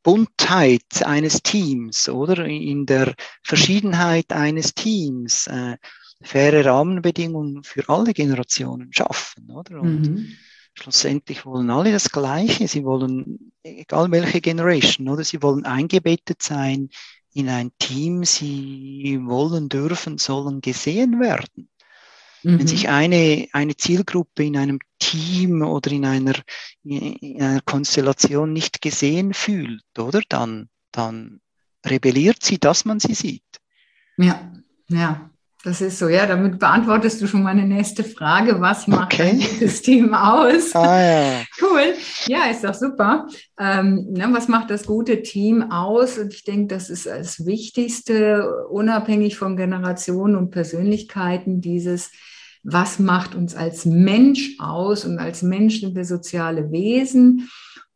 Buntheit 0.04 1.04
eines 1.06 1.42
Teams, 1.44 2.10
oder? 2.10 2.46
In 2.46 2.86
der 2.86 3.14
Verschiedenheit 3.44 4.32
eines 4.32 4.74
Teams 4.74 5.48
äh, 5.48 5.78
faire 6.22 6.66
Rahmenbedingungen 6.66 7.64
für 7.64 7.88
alle 7.90 8.14
Generationen 8.14 8.92
schaffen, 8.94 9.50
oder? 9.50 9.82
Und 9.82 10.02
mhm. 10.02 10.38
schlussendlich 10.74 11.46
wollen 11.46 11.70
alle 11.70 11.92
das 11.92 12.12
Gleiche. 12.12 12.68
Sie 12.68 12.84
wollen, 12.84 13.52
egal 13.64 14.12
welche 14.12 14.42
Generation, 14.42 15.10
oder? 15.10 15.24
Sie 15.24 15.42
wollen 15.42 15.66
eingebettet 15.66 16.42
sein 16.42 16.90
in 17.34 17.50
ein 17.50 17.72
Team. 17.80 18.24
Sie 18.24 19.20
wollen, 19.24 19.70
dürfen, 19.70 20.18
sollen 20.18 20.62
gesehen 20.62 21.20
werden. 21.20 21.70
Mhm. 22.44 22.60
Wenn 22.60 22.68
sich 22.68 22.90
eine, 22.90 23.48
eine 23.54 23.78
Zielgruppe 23.78 24.44
in 24.44 24.58
einem 24.58 24.80
Team 25.00 25.62
oder 25.62 25.92
in 25.92 26.06
einer, 26.06 26.36
in 26.84 27.42
einer 27.42 27.62
Konstellation 27.62 28.54
nicht 28.54 28.82
gesehen 28.82 29.34
fühlt, 29.34 29.84
oder? 29.98 30.22
Dann, 30.28 30.70
dann 30.92 31.42
rebelliert 31.86 32.44
sie, 32.44 32.60
dass 32.60 32.86
man 32.86 33.00
sie 33.00 33.14
sieht. 33.14 33.44
Ja, 34.18 34.52
ja. 34.88 35.28
Das 35.64 35.80
ist 35.80 36.00
so, 36.00 36.10
ja, 36.10 36.26
damit 36.26 36.58
beantwortest 36.58 37.22
du 37.22 37.28
schon 37.28 37.44
meine 37.44 37.68
nächste 37.68 38.04
Frage. 38.04 38.60
Was 38.60 38.88
macht 38.88 39.14
okay. 39.14 39.46
das 39.60 39.84
Team 39.84 40.12
aus? 40.16 40.76
Ah, 40.76 41.00
ja. 41.00 41.44
Cool. 41.62 41.94
Ja, 42.26 42.50
ist 42.50 42.64
doch 42.64 42.74
super. 42.74 43.28
Ähm, 43.60 44.08
ne, 44.10 44.28
was 44.32 44.48
macht 44.48 44.72
das 44.72 44.88
gute 44.88 45.22
Team 45.22 45.72
aus? 45.72 46.18
Und 46.18 46.34
ich 46.34 46.44
denke, 46.44 46.74
das 46.74 46.90
ist 46.90 47.06
das 47.06 47.46
Wichtigste, 47.46 48.66
unabhängig 48.70 49.38
von 49.38 49.56
Generationen 49.56 50.36
und 50.36 50.50
Persönlichkeiten, 50.50 51.62
dieses 51.62 52.10
was 52.64 53.00
macht 53.00 53.36
uns 53.36 53.56
als 53.56 53.86
Mensch 53.86 54.56
aus 54.60 55.06
und 55.06 55.20
als 55.20 55.42
Mensch 55.42 55.82
sind 55.82 55.96
wir 55.96 56.06
soziale 56.06 56.72
Wesen 56.72 57.50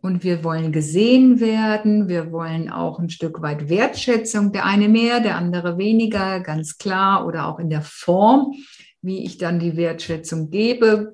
und 0.06 0.24
wir 0.24 0.44
wollen 0.44 0.72
gesehen 0.72 1.40
werden, 1.40 2.08
wir 2.08 2.32
wollen 2.32 2.70
auch 2.70 3.00
ein 3.00 3.10
Stück 3.10 3.42
weit 3.42 3.70
Wertschätzung, 3.70 4.52
der 4.52 4.66
eine 4.66 4.88
mehr, 4.88 5.20
der 5.20 5.36
andere 5.36 5.78
weniger, 5.78 6.40
ganz 6.42 6.78
klar, 6.78 7.26
oder 7.26 7.48
auch 7.48 7.60
in 7.60 7.70
der 7.70 7.82
Form, 7.82 8.54
wie 9.02 9.24
ich 9.26 9.38
dann 9.38 9.60
die 9.60 9.78
Wertschätzung 9.78 10.50
gebe, 10.50 11.12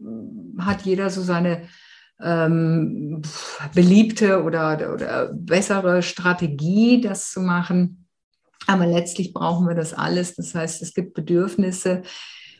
hat 0.59 0.81
jeder 0.81 1.09
so 1.09 1.21
seine 1.21 1.63
ähm, 2.21 3.21
beliebte 3.73 4.43
oder, 4.43 4.93
oder 4.93 5.31
bessere 5.33 6.03
Strategie, 6.03 7.01
das 7.01 7.31
zu 7.31 7.41
machen. 7.41 8.07
Aber 8.67 8.85
letztlich 8.85 9.33
brauchen 9.33 9.67
wir 9.67 9.75
das 9.75 9.93
alles. 9.93 10.35
Das 10.35 10.53
heißt, 10.53 10.81
es 10.81 10.93
gibt 10.93 11.13
Bedürfnisse, 11.13 12.03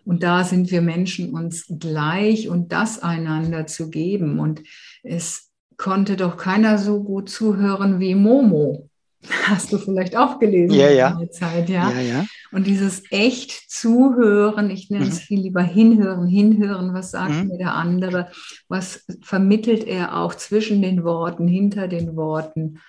und 0.06 0.24
da 0.24 0.44
sind 0.44 0.72
wir 0.72 0.82
Menschen 0.82 1.32
uns 1.32 1.66
gleich 1.80 2.50
und 2.50 2.72
das 2.72 3.02
einander 3.02 3.68
zu 3.68 3.90
geben. 3.90 4.40
Und 4.40 4.62
es 5.04 5.52
konnte 5.78 6.16
doch 6.16 6.38
keiner 6.38 6.78
so 6.78 7.04
gut 7.04 7.30
zuhören 7.30 8.00
wie 8.00 8.16
Momo. 8.16 8.90
Hast 9.46 9.72
du 9.72 9.78
vielleicht 9.78 10.16
auch 10.16 10.40
gelesen 10.40 10.74
ja, 10.74 10.90
ja. 10.90 11.10
in 11.12 11.20
der 11.20 11.32
Zeit, 11.32 11.70
ja? 11.70 11.92
ja, 11.92 12.02
ja. 12.02 12.26
Und 12.52 12.68
dieses 12.68 13.04
echt 13.12 13.52
Zuhören, 13.70 14.70
ich 14.70 14.90
nenne 14.90 15.06
mhm. 15.06 15.12
es 15.12 15.20
viel 15.20 15.40
lieber 15.40 15.62
hinhören, 15.62 16.28
hinhören, 16.28 16.94
was 16.94 17.12
sagt 17.12 17.34
mhm. 17.34 17.48
mir 17.48 17.58
der 17.58 17.76
andere, 17.76 18.30
was 18.68 19.06
vermittelt 19.22 19.86
er 19.86 20.18
auch 20.18 20.36
zwischen 20.36 20.82
den 20.82 21.04
Worten, 21.04 21.48
hinter 21.48 21.88
den 21.88 22.16
Worten. 22.16 22.80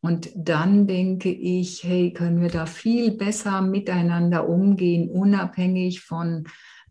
Und 0.00 0.30
dann 0.36 0.86
denke 0.86 1.30
ich, 1.30 1.82
hey, 1.82 2.12
können 2.12 2.40
wir 2.40 2.50
da 2.50 2.66
viel 2.66 3.12
besser 3.12 3.60
miteinander 3.60 4.48
umgehen, 4.48 5.10
unabhängig 5.10 6.00
von 6.00 6.44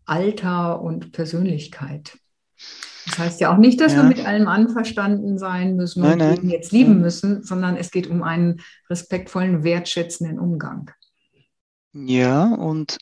Alter 0.04 0.80
und 0.80 1.12
Persönlichkeit. 1.12 2.18
Das 3.06 3.18
heißt 3.18 3.40
ja 3.40 3.52
auch 3.54 3.58
nicht, 3.58 3.80
dass 3.80 3.92
ja. 3.92 4.02
wir 4.02 4.08
mit 4.08 4.24
allem 4.26 4.48
anverstanden 4.48 5.38
sein 5.38 5.76
müssen 5.76 6.02
und 6.02 6.18
nein, 6.18 6.38
nein. 6.40 6.48
jetzt 6.48 6.72
lieben 6.72 7.00
müssen, 7.00 7.42
sondern 7.42 7.76
es 7.76 7.90
geht 7.90 8.08
um 8.08 8.22
einen 8.22 8.60
respektvollen, 8.90 9.62
wertschätzenden 9.62 10.38
Umgang. 10.40 10.90
Ja, 11.92 12.52
und 12.52 12.98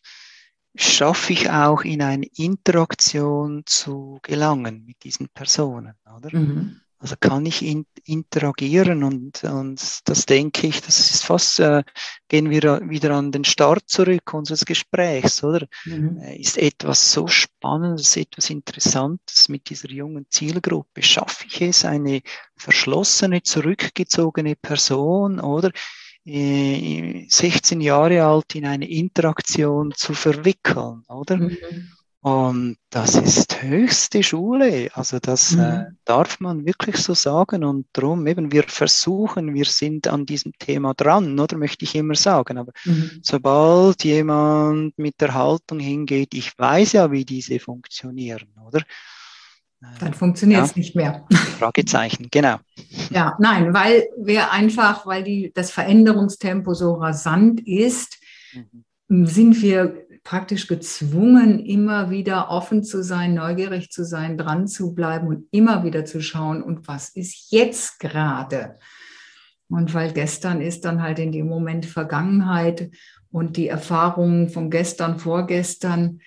schaffe 0.77 1.33
ich 1.33 1.51
auch 1.51 1.83
in 1.83 2.03
eine 2.03 2.27
Interaktion 2.37 3.63
zu 3.65 4.19
gelangen 4.23 4.85
mit 4.85 5.05
diesen 5.05 5.29
Personen, 5.29 5.95
oder? 6.17 6.37
Mhm. 6.37 6.81
Also 7.05 7.17
kann 7.21 7.45
ich 7.45 7.61
in, 7.61 7.85
interagieren 8.07 9.05
und, 9.05 9.45
und 9.45 10.09
das 10.09 10.25
denke 10.25 10.67
ich, 10.67 10.81
das 10.81 10.99
ist 10.99 11.23
fast, 11.23 11.61
äh, 11.61 11.83
gehen 12.29 12.49
wir 12.49 12.81
wieder 12.89 13.11
an 13.11 13.31
den 13.31 13.45
Start 13.45 13.83
zurück 13.89 14.33
unseres 14.33 14.65
Gesprächs, 14.65 15.45
oder? 15.45 15.67
Mhm. 15.85 16.17
Äh, 16.17 16.39
ist 16.39 16.57
etwas 16.57 17.13
so 17.13 17.27
Spannendes, 17.27 18.17
etwas 18.17 18.49
Interessantes 18.49 19.51
mit 19.51 19.69
dieser 19.69 19.91
jungen 19.91 20.25
Zielgruppe? 20.31 21.03
Schaffe 21.03 21.45
ich 21.47 21.61
es, 21.61 21.85
eine 21.85 22.23
verschlossene, 22.57 23.43
zurückgezogene 23.43 24.57
Person, 24.57 25.41
oder? 25.41 25.73
16 26.25 27.83
äh, 27.83 27.85
Jahre 27.85 28.25
alt 28.25 28.55
in 28.55 28.65
eine 28.65 28.89
Interaktion 28.89 29.93
zu 29.95 30.15
verwickeln, 30.15 31.03
oder? 31.09 31.37
Mhm. 31.37 31.91
Und 32.25 32.79
das 32.89 33.17
ist 33.17 33.63
höchste 33.63 34.23
Schule. 34.23 34.89
Also 34.95 35.19
das 35.19 35.53
äh, 35.53 35.57
mhm. 35.57 35.63
äh, 35.63 35.85
darf 36.07 36.41
man 36.41 36.65
wirklich 36.65 36.97
so 36.97 37.13
sagen. 37.13 37.65
Und 37.65 37.87
darum 37.93 38.27
eben, 38.27 38.51
wir 38.51 38.63
versuchen, 38.63 39.53
wir 39.53 39.67
sind 39.67 40.09
an 40.09 40.25
diesem 40.25 40.55
Thema 40.59 40.95
dran, 40.95 41.39
oder 41.39 41.59
möchte 41.59 41.85
ich 41.85 41.95
immer 41.95 42.15
sagen. 42.15 42.57
Aber 42.57 42.73
mhm. 42.87 43.21
sobald 43.23 44.05
jemand 44.05 44.99
mit 44.99 45.21
der 45.21 45.35
Haltung 45.35 45.81
hingeht, 45.81 46.33
ich 46.33 46.59
weiß 46.59 46.93
ja, 46.93 47.13
wie 47.13 47.27
diese 47.27 47.59
funktionieren, 47.59 48.49
oder? 48.67 48.81
Äh, 49.83 49.99
Dann 50.01 50.15
funktioniert 50.15 50.65
es 50.65 50.71
ja. 50.71 50.79
nicht 50.79 50.97
mehr. 50.97 51.27
Fragezeichen, 51.59 52.29
genau. 52.31 52.57
Ja, 53.11 53.37
nein, 53.39 53.75
weil 53.75 54.09
wir 54.17 54.51
einfach, 54.51 55.05
weil 55.05 55.25
die, 55.25 55.53
das 55.55 55.71
Veränderungstempo 55.71 56.73
so 56.73 56.95
rasant 56.95 57.61
ist, 57.67 58.17
mhm. 59.09 59.27
sind 59.27 59.61
wir 59.61 60.04
praktisch 60.25 60.67
gezwungen, 60.67 61.61
immer 61.61 62.11
wieder 62.11 62.51
offen 62.51 62.83
zu 62.83 63.03
sein, 63.05 63.35
neugierig 63.35 63.91
zu 63.91 64.05
sein, 64.05 64.39
dran 64.39 64.67
zu 64.67 64.95
bleiben 64.95 65.29
und 65.29 65.47
immer 65.51 65.85
wieder 65.85 66.05
zu 66.07 66.23
schauen, 66.23 66.63
und 66.63 66.89
was 66.89 67.11
ist 67.11 67.53
jetzt 67.53 68.01
gerade? 68.01 68.79
Und 69.69 69.95
weil 69.95 70.13
gestern 70.13 70.61
ist 70.61 70.85
dann 70.85 71.03
halt 71.03 71.19
in 71.19 71.33
dem 71.33 71.47
Moment 71.47 71.87
Vergangenheit 71.87 72.91
Und 73.31 73.57
die 73.57 73.67
Erfahrungen 73.67 74.49
von 74.49 74.71
gestern, 74.71 75.19
vorgestern, 75.19 76.21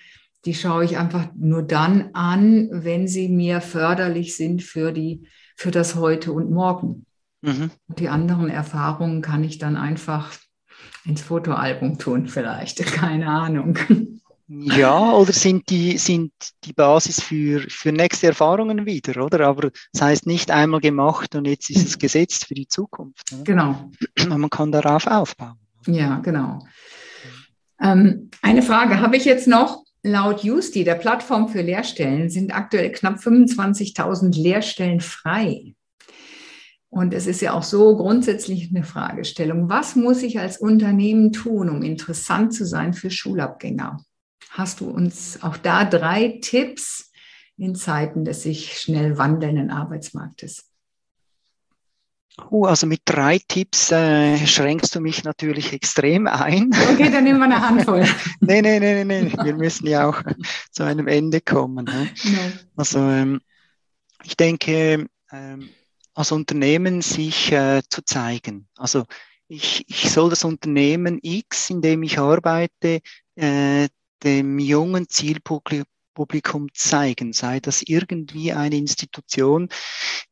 die 0.44 0.52
schaue 0.52 0.84
ich 0.84 0.98
einfach 0.98 1.28
nur 1.34 1.62
dann 1.62 2.10
an, 2.12 2.68
wenn 2.70 3.08
sie 3.08 3.30
mir 3.30 3.62
förderlich 3.62 4.36
sind 4.36 4.62
für, 4.62 4.92
die, 4.92 5.26
für 5.56 5.70
das 5.70 5.94
Heute 5.94 6.32
und 6.32 6.50
Morgen. 6.50 7.06
Mhm. 7.40 7.70
Und 7.88 7.98
die 7.98 8.10
anderen 8.10 8.50
Erfahrungen 8.50 9.22
kann 9.22 9.42
ich 9.42 9.56
dann 9.56 9.76
einfach 9.76 10.36
ins 11.04 11.22
Fotoalbum 11.22 11.98
tun, 11.98 12.28
vielleicht. 12.28 12.78
Keine 12.86 13.28
Ahnung. 13.28 13.78
Ja, 14.48 15.12
oder 15.12 15.32
sind 15.32 15.68
die, 15.68 15.98
sind 15.98 16.32
die 16.64 16.72
Basis 16.72 17.20
für, 17.20 17.60
für 17.68 17.92
nächste 17.92 18.28
Erfahrungen 18.28 18.86
wieder, 18.86 19.22
oder? 19.22 19.46
Aber 19.46 19.70
das 19.92 20.02
heißt 20.02 20.26
nicht 20.26 20.50
einmal 20.50 20.80
gemacht 20.80 21.34
und 21.34 21.46
jetzt 21.46 21.68
ist 21.68 21.86
es 21.86 21.98
gesetzt 21.98 22.46
für 22.46 22.54
die 22.54 22.66
Zukunft. 22.66 23.30
Oder? 23.32 23.44
Genau. 23.44 23.90
Man 24.28 24.48
kann 24.48 24.72
darauf 24.72 25.06
aufbauen. 25.06 25.58
Ja, 25.86 26.18
genau. 26.20 26.66
Ähm, 27.80 28.30
eine 28.40 28.62
Frage 28.62 29.00
habe 29.00 29.16
ich 29.16 29.24
jetzt 29.24 29.46
noch. 29.46 29.84
Laut 30.04 30.44
Justi, 30.44 30.84
der 30.84 30.94
Plattform 30.94 31.48
für 31.48 31.60
Lehrstellen, 31.60 32.30
sind 32.30 32.54
aktuell 32.54 32.92
knapp 32.92 33.18
25.000 33.18 34.40
Lehrstellen 34.40 35.00
frei. 35.00 35.74
Und 36.90 37.12
es 37.12 37.26
ist 37.26 37.42
ja 37.42 37.52
auch 37.52 37.62
so 37.62 37.96
grundsätzlich 37.96 38.70
eine 38.70 38.82
Fragestellung. 38.82 39.68
Was 39.68 39.94
muss 39.94 40.22
ich 40.22 40.38
als 40.40 40.58
Unternehmen 40.58 41.32
tun, 41.32 41.68
um 41.68 41.82
interessant 41.82 42.54
zu 42.54 42.64
sein 42.64 42.94
für 42.94 43.10
Schulabgänger? 43.10 44.02
Hast 44.50 44.80
du 44.80 44.88
uns 44.88 45.42
auch 45.42 45.58
da 45.58 45.84
drei 45.84 46.38
Tipps 46.40 47.12
in 47.58 47.74
Zeiten 47.74 48.24
des 48.24 48.42
sich 48.42 48.78
schnell 48.78 49.18
wandelnden 49.18 49.70
Arbeitsmarktes? 49.70 50.64
Oh, 52.50 52.64
also 52.64 52.86
mit 52.86 53.02
drei 53.04 53.40
Tipps 53.46 53.90
äh, 53.90 54.46
schränkst 54.46 54.94
du 54.94 55.00
mich 55.00 55.24
natürlich 55.24 55.72
extrem 55.72 56.26
ein. 56.26 56.70
Okay, 56.92 57.10
dann 57.10 57.24
nehmen 57.24 57.40
wir 57.40 57.46
eine 57.46 57.60
Handvoll. 57.60 58.06
nee, 58.40 58.62
nee, 58.62 58.78
nee, 58.78 59.04
nee, 59.04 59.22
nee. 59.22 59.32
Wir 59.42 59.54
müssen 59.54 59.86
ja 59.86 60.08
auch 60.08 60.22
zu 60.70 60.84
einem 60.84 61.08
Ende 61.08 61.40
kommen. 61.40 61.84
Ne? 61.84 62.08
No. 62.24 62.38
Also 62.76 63.00
ähm, 63.00 63.40
ich 64.22 64.36
denke, 64.36 65.08
ähm, 65.32 65.68
als 66.18 66.32
Unternehmen 66.32 67.00
sich 67.00 67.52
äh, 67.52 67.80
zu 67.88 68.02
zeigen. 68.02 68.68
Also 68.76 69.04
ich, 69.46 69.84
ich 69.88 70.10
soll 70.10 70.30
das 70.30 70.44
Unternehmen 70.44 71.20
X, 71.22 71.70
in 71.70 71.80
dem 71.80 72.02
ich 72.02 72.18
arbeite, 72.18 73.00
äh, 73.36 73.88
dem 74.24 74.58
jungen 74.58 75.08
Zielpublikum 75.08 75.84
Publikum 76.14 76.66
zeigen, 76.74 77.32
sei 77.32 77.60
das 77.60 77.80
irgendwie 77.80 78.52
eine 78.52 78.76
Institution. 78.76 79.68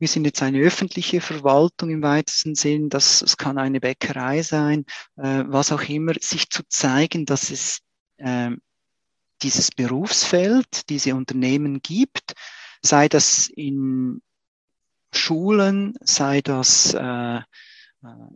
Wir 0.01 0.09
sind 0.09 0.25
jetzt 0.25 0.43
eine 0.43 0.59
öffentliche 0.59 1.21
Verwaltung 1.21 1.91
im 1.91 2.03
weitesten 2.03 2.57
Sinn, 2.57 2.89
das, 2.89 3.21
das 3.21 3.37
kann 3.37 3.57
eine 3.57 3.79
Bäckerei 3.79 4.43
sein, 4.43 4.85
äh, 5.15 5.45
was 5.47 5.71
auch 5.71 5.83
immer, 5.83 6.15
sich 6.21 6.51
zu 6.51 6.65
zeigen, 6.69 7.25
dass 7.25 7.53
es 7.53 7.83
äh, 8.17 8.51
dieses 9.43 9.71
Berufsfeld, 9.71 10.89
diese 10.89 11.15
Unternehmen 11.15 11.81
gibt, 11.81 12.33
sei 12.83 13.09
das 13.09 13.47
in 13.47 14.23
Schulen, 15.17 15.95
sei 16.01 16.41
das 16.41 16.95
äh, 16.95 17.41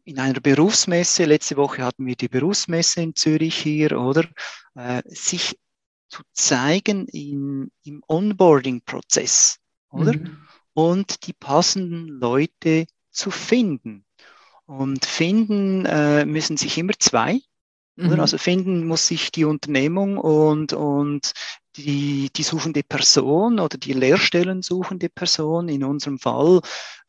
in 0.05 0.19
einer 0.19 0.41
Berufsmesse, 0.41 1.25
letzte 1.25 1.57
Woche 1.57 1.85
hatten 1.85 2.07
wir 2.07 2.17
die 2.17 2.29
Berufsmesse 2.29 3.03
in 3.03 3.15
Zürich 3.15 3.57
hier, 3.57 4.01
oder 4.01 4.25
äh, 4.75 5.03
sich 5.07 5.57
zu 6.09 6.23
zeigen 6.33 7.07
in, 7.07 7.71
im 7.85 8.03
Onboarding-Prozess, 8.09 9.59
oder? 9.91 10.15
Mhm. 10.15 10.47
Und 10.73 11.27
die 11.27 11.33
passenden 11.33 12.09
Leute 12.09 12.87
zu 13.11 13.31
finden. 13.31 14.05
Und 14.67 15.05
finden 15.05 15.85
äh, 15.87 16.25
müssen 16.25 16.57
sich 16.57 16.79
immer 16.79 16.93
zwei. 16.99 17.41
Mhm. 17.97 18.21
Also 18.21 18.39
finden 18.39 18.87
muss 18.87 19.07
sich 19.07 19.31
die 19.33 19.45
Unternehmung 19.45 20.19
und, 20.19 20.73
und 20.73 21.33
die, 21.77 22.31
die 22.35 22.43
suchende 22.43 22.83
Person 22.83 23.61
oder 23.61 23.79
die 23.79 23.93
Lehrstellen 23.93 24.63
suchende 24.63 25.09
Person, 25.09 25.69
in 25.69 25.85
unserem 25.85 26.19
Fall 26.19 26.61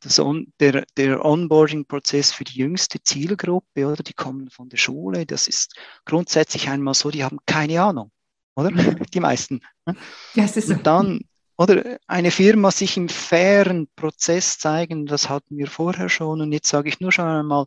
das 0.01 0.19
on, 0.19 0.51
der, 0.59 0.85
der 0.97 1.23
Onboarding-Prozess 1.23 2.31
für 2.31 2.43
die 2.43 2.57
jüngste 2.57 3.01
Zielgruppe, 3.01 3.85
oder 3.85 4.03
die 4.03 4.13
kommen 4.13 4.49
von 4.49 4.69
der 4.69 4.77
Schule, 4.77 5.25
das 5.25 5.47
ist 5.47 5.75
grundsätzlich 6.05 6.69
einmal 6.69 6.93
so, 6.93 7.11
die 7.11 7.23
haben 7.23 7.37
keine 7.45 7.81
Ahnung 7.81 8.11
oder? 8.55 8.71
Mhm. 8.71 9.03
Die 9.13 9.19
meisten. 9.19 9.61
Ne? 9.85 9.95
Ja, 10.35 10.45
es 10.45 10.57
ist 10.57 10.67
so. 10.67 10.73
Und 10.73 10.87
dann, 10.87 11.21
oder 11.57 11.99
eine 12.07 12.31
Firma 12.31 12.71
sich 12.71 12.97
im 12.97 13.09
fairen 13.09 13.87
Prozess 13.95 14.57
zeigen, 14.57 15.05
das 15.05 15.29
hatten 15.29 15.57
wir 15.57 15.67
vorher 15.67 16.09
schon 16.09 16.41
und 16.41 16.51
jetzt 16.51 16.69
sage 16.69 16.89
ich 16.89 16.99
nur 16.99 17.11
schon 17.11 17.27
einmal, 17.27 17.65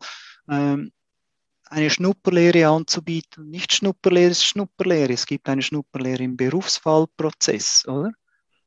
ähm, 0.49 0.93
eine 1.75 1.91
Schnupperlehre 1.91 2.69
anzubieten. 2.69 3.51
Nicht 3.51 3.75
Schnupperlehre 3.75 4.31
ist 4.31 4.45
Schnupperlehre. 4.45 5.13
Es 5.13 5.27
gibt 5.27 5.49
eine 5.49 5.63
Schnupperlehre 5.63 6.23
im 6.23 6.37
Berufsfallprozess, 6.37 7.87
oder? 7.87 8.13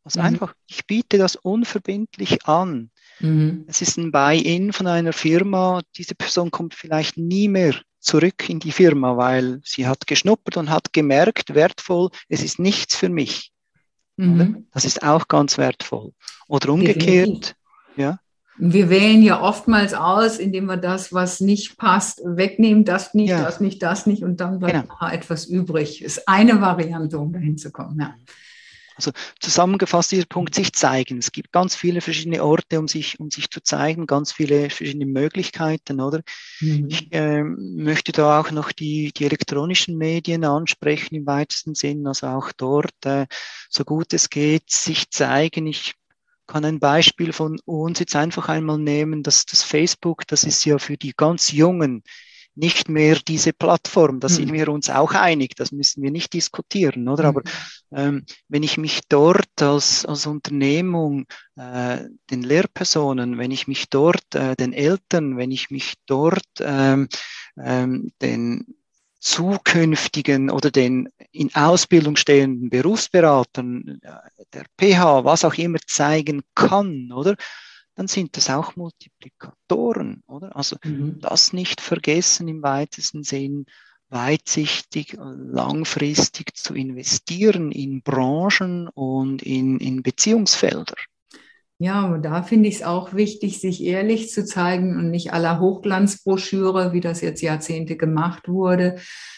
Also 0.04 0.20
mhm. 0.20 0.26
einfach, 0.26 0.54
ich 0.68 0.86
biete 0.86 1.18
das 1.18 1.36
unverbindlich 1.36 2.46
an. 2.46 2.92
Mhm. 3.20 3.66
Es 3.68 3.82
ist 3.82 3.98
ein 3.98 4.12
Buy-in 4.12 4.72
von 4.74 4.88
einer 4.88 5.14
Firma. 5.14 5.82
Diese 5.98 6.16
Person 6.16 6.52
kommt 6.52 6.76
vielleicht 6.76 7.18
nie 7.18 7.48
mehr 7.48 7.76
zurück 8.00 8.48
in 8.48 8.60
die 8.60 8.72
Firma, 8.72 9.18
weil 9.18 9.60
sie 9.64 9.88
hat 9.88 10.08
geschnuppert 10.08 10.58
und 10.58 10.70
hat 10.70 10.94
gemerkt, 10.94 11.56
wertvoll, 11.56 12.10
es 12.30 12.42
ist 12.42 12.60
nichts 12.60 12.96
für 12.96 13.10
mich. 13.10 13.52
Mhm. 14.16 14.68
Das 14.72 14.86
ist 14.86 15.04
auch 15.04 15.28
ganz 15.28 15.58
wertvoll. 15.58 16.14
Oder 16.48 16.70
umgekehrt, 16.70 17.28
Definitiv. 17.28 17.56
ja. 17.98 18.20
Wir 18.60 18.90
wählen 18.90 19.22
ja 19.22 19.42
oftmals 19.42 19.94
aus, 19.94 20.40
indem 20.40 20.66
wir 20.66 20.78
das, 20.78 21.14
was 21.14 21.40
nicht 21.40 21.78
passt, 21.78 22.22
wegnehmen, 22.24 22.86
das 22.86 23.14
nicht, 23.14 23.30
ja. 23.30 23.44
das 23.44 23.60
nicht, 23.60 23.84
das 23.84 24.06
nicht 24.06 24.24
und 24.24 24.40
dann 24.40 24.60
bleibt 24.60 24.90
genau. 24.90 25.12
etwas 25.12 25.46
übrig. 25.46 26.04
Ist 26.04 26.28
eine 26.28 26.60
Variante, 26.62 27.20
um 27.20 27.32
dahin 27.32 27.58
zu 27.58 27.72
kommen. 27.72 28.00
Ja. 28.00 28.16
Also 28.98 29.12
zusammengefasst 29.40 30.12
dieser 30.12 30.26
Punkt, 30.26 30.56
sich 30.56 30.74
zeigen. 30.74 31.20
Es 31.20 31.32
gibt 31.32 31.52
ganz 31.52 31.76
viele 31.76 32.02
verschiedene 32.02 32.44
Orte, 32.44 32.80
um 32.80 32.88
sich, 32.88 33.20
um 33.20 33.30
sich 33.30 33.52
zu 33.52 33.62
zeigen, 33.62 34.08
ganz 34.08 34.32
viele 34.32 34.72
verschiedene 34.72 35.06
Möglichkeiten, 35.06 36.02
oder? 36.02 36.22
Mhm. 36.60 36.88
Ich 36.90 37.14
äh, 37.14 37.44
möchte 37.44 38.12
da 38.12 38.40
auch 38.40 38.50
noch 38.50 38.72
die, 38.72 39.12
die 39.16 39.26
elektronischen 39.26 39.98
Medien 39.98 40.44
ansprechen 40.44 41.14
im 41.14 41.28
weitesten 41.28 41.76
Sinn, 41.76 42.08
also 42.08 42.26
auch 42.26 42.52
dort, 42.58 43.06
äh, 43.06 43.28
so 43.70 43.84
gut 43.84 44.14
es 44.14 44.32
geht, 44.32 44.72
sich 44.72 45.12
zeigen. 45.12 45.68
Ich 45.68 45.94
kann 46.48 46.66
ein 46.66 46.80
Beispiel 46.80 47.34
von 47.34 47.60
uns 47.66 48.00
jetzt 48.00 48.16
einfach 48.16 48.50
einmal 48.50 48.78
nehmen, 48.78 49.24
dass 49.24 49.46
das 49.46 49.64
Facebook, 49.64 50.26
das 50.28 50.44
ist 50.44 50.66
ja 50.66 50.80
für 50.80 50.98
die 50.98 51.14
ganz 51.16 51.52
Jungen, 51.52 52.04
nicht 52.58 52.90
mehr 52.90 53.20
diese 53.28 53.54
Plattform. 53.54 54.20
Da 54.20 54.30
sind 54.30 54.50
hm. 54.50 54.54
wir 54.54 54.70
uns 54.70 54.90
auch 54.90 55.14
einig, 55.14 55.56
das 55.56 55.72
müssen 55.72 56.02
wir 56.02 56.10
nicht 56.10 56.34
diskutieren, 56.34 57.08
oder? 57.08 57.26
Aber 57.26 57.42
hm. 57.42 57.98
ähm, 57.98 58.26
wenn 58.48 58.64
ich 58.64 58.78
mich 58.78 59.02
dort 59.08 59.62
als, 59.62 60.06
als 60.06 60.26
Unternehmung 60.26 61.26
äh, 61.56 62.00
den 62.32 62.42
Lehrpersonen, 62.42 63.38
wenn 63.38 63.52
ich 63.52 63.68
mich 63.68 63.90
dort 63.90 64.34
äh, 64.34 64.56
den 64.56 64.74
Eltern, 64.74 65.38
wenn 65.38 65.52
ich 65.52 65.70
mich 65.70 65.94
dort 66.08 66.42
ähm, 66.60 67.08
ähm, 67.64 68.12
den 68.22 68.66
zukünftigen 69.28 70.50
oder 70.50 70.72
den 70.72 71.10
in 71.32 71.54
Ausbildung 71.54 72.16
stehenden 72.16 72.70
Berufsberatern, 72.70 74.00
der 74.54 74.66
PH, 74.80 75.26
was 75.26 75.44
auch 75.44 75.56
immer 75.56 75.80
zeigen 75.86 76.42
kann, 76.56 77.12
oder? 77.12 77.36
dann 77.96 78.08
sind 78.08 78.38
das 78.38 78.52
auch 78.52 78.76
Multiplikatoren, 78.76 80.22
oder? 80.28 80.56
Also 80.56 80.78
mhm. 80.84 81.20
das 81.20 81.52
nicht 81.52 81.82
vergessen 81.82 82.48
im 82.48 82.62
weitesten 82.62 83.24
Sinn, 83.24 83.66
weitsichtig, 84.10 85.18
langfristig 85.20 86.56
zu 86.56 86.76
investieren 86.76 87.72
in 87.72 88.04
Branchen 88.04 88.88
und 88.88 89.42
in, 89.42 89.80
in 89.80 90.04
Beziehungsfelder. 90.04 90.94
Ja, 91.80 92.08
und 92.08 92.24
da 92.24 92.42
finde 92.42 92.70
ich 92.70 92.76
es 92.76 92.84
auch 92.84 93.14
wichtig, 93.14 93.62
sich 93.62 93.84
ehrlich 93.84 94.32
zu 94.32 94.44
zeigen 94.44 94.98
und 94.98 95.12
nicht 95.12 95.32
aller 95.34 95.60
Hochglanzbroschüre, 95.60 96.92
wie 96.92 97.02
das 97.02 97.22
jetzt 97.22 97.42
Jahrzehnte 97.42 97.98
gemacht 97.98 98.50
wurde, 98.50 98.96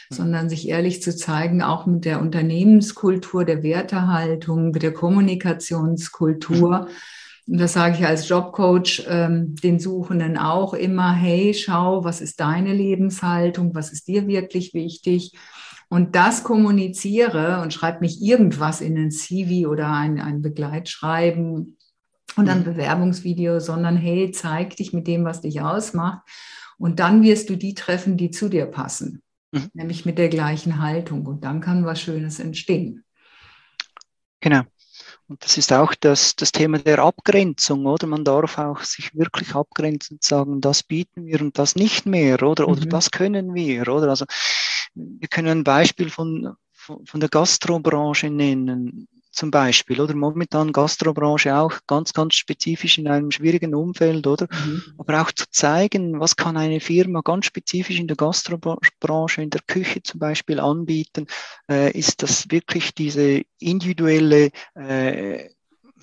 mhm. 0.09 0.15
sondern 0.15 0.49
sich 0.49 0.69
ehrlich 0.69 1.01
zu 1.01 1.13
zeigen, 1.13 1.61
auch 1.61 1.85
mit 1.85 2.05
der 2.05 2.21
Unternehmenskultur, 2.21 3.43
der 3.43 3.61
Wertehaltung, 3.61 4.71
mit 4.71 4.83
der 4.83 4.93
Kommunikationskultur. 4.93 6.81
Mhm 6.83 6.87
und 7.49 7.57
das 7.57 7.73
sage 7.73 7.97
ich 7.97 8.05
als 8.05 8.29
Jobcoach 8.29 9.05
ähm, 9.07 9.55
den 9.55 9.79
Suchenden 9.79 10.37
auch 10.37 10.75
immer, 10.75 11.13
hey, 11.13 11.55
schau, 11.55 12.03
was 12.03 12.21
ist 12.21 12.39
deine 12.39 12.73
Lebenshaltung, 12.73 13.73
was 13.73 13.91
ist 13.91 14.07
dir 14.07 14.27
wirklich 14.27 14.75
wichtig? 14.75 15.33
Und 15.87 16.15
das 16.15 16.43
kommuniziere 16.43 17.61
und 17.63 17.73
schreibe 17.73 18.01
nicht 18.01 18.21
irgendwas 18.21 18.81
in 18.81 18.95
ein 18.99 19.09
CV 19.09 19.67
oder 19.67 19.91
ein, 19.91 20.19
ein 20.19 20.43
Begleitschreiben 20.43 21.78
und 22.35 22.49
ein 22.49 22.59
mhm. 22.59 22.63
Bewerbungsvideo, 22.65 23.59
sondern 23.59 23.97
hey, 23.97 24.31
zeig 24.31 24.75
dich 24.75 24.93
mit 24.93 25.07
dem, 25.07 25.25
was 25.25 25.41
dich 25.41 25.61
ausmacht. 25.61 26.21
Und 26.77 26.99
dann 26.99 27.23
wirst 27.23 27.49
du 27.49 27.55
die 27.55 27.73
treffen, 27.73 28.17
die 28.17 28.31
zu 28.31 28.49
dir 28.49 28.65
passen, 28.65 29.21
mhm. 29.51 29.69
nämlich 29.73 30.05
mit 30.05 30.17
der 30.17 30.29
gleichen 30.29 30.81
Haltung. 30.81 31.25
Und 31.25 31.43
dann 31.43 31.61
kann 31.61 31.85
was 31.85 32.01
Schönes 32.01 32.39
entstehen. 32.39 33.03
Genau. 34.39 34.61
Und 35.27 35.43
das 35.43 35.57
ist 35.57 35.71
auch 35.71 35.93
das, 35.93 36.35
das 36.35 36.51
Thema 36.51 36.79
der 36.79 36.99
Abgrenzung, 36.99 37.85
oder? 37.85 38.07
Man 38.07 38.23
darf 38.23 38.57
auch 38.57 38.81
sich 38.81 39.13
wirklich 39.13 39.53
abgrenzen 39.53 40.15
und 40.15 40.23
sagen, 40.23 40.59
das 40.59 40.81
bieten 40.81 41.25
wir 41.25 41.41
und 41.41 41.59
das 41.59 41.75
nicht 41.75 42.07
mehr, 42.07 42.41
oder? 42.41 42.67
Oder 42.67 42.85
mhm. 42.85 42.89
das 42.89 43.11
können 43.11 43.53
wir, 43.53 43.87
oder? 43.87 44.09
Also 44.09 44.25
wir 44.95 45.27
können 45.27 45.59
ein 45.59 45.63
Beispiel 45.63 46.09
von, 46.09 46.55
von, 46.73 47.05
von 47.05 47.19
der 47.19 47.29
Gastrobranche 47.29 48.31
nennen 48.31 49.07
zum 49.31 49.51
Beispiel, 49.51 50.01
oder 50.01 50.15
momentan 50.15 50.71
Gastrobranche 50.71 51.55
auch 51.55 51.73
ganz, 51.87 52.13
ganz 52.13 52.35
spezifisch 52.35 52.97
in 52.97 53.07
einem 53.07 53.31
schwierigen 53.31 53.75
Umfeld, 53.75 54.25
oder? 54.27 54.47
Mhm. 54.51 54.83
Aber 54.97 55.21
auch 55.21 55.31
zu 55.31 55.45
zeigen, 55.51 56.19
was 56.19 56.35
kann 56.35 56.57
eine 56.57 56.79
Firma 56.79 57.21
ganz 57.21 57.45
spezifisch 57.45 57.99
in 57.99 58.07
der 58.07 58.17
Gastrobranche, 58.17 59.41
in 59.41 59.49
der 59.49 59.61
Küche 59.67 60.01
zum 60.01 60.19
Beispiel 60.19 60.59
anbieten, 60.59 61.27
äh, 61.69 61.91
ist 61.91 62.23
das 62.23 62.49
wirklich 62.49 62.93
diese 62.93 63.43
individuelle 63.59 64.51
äh, 64.75 65.49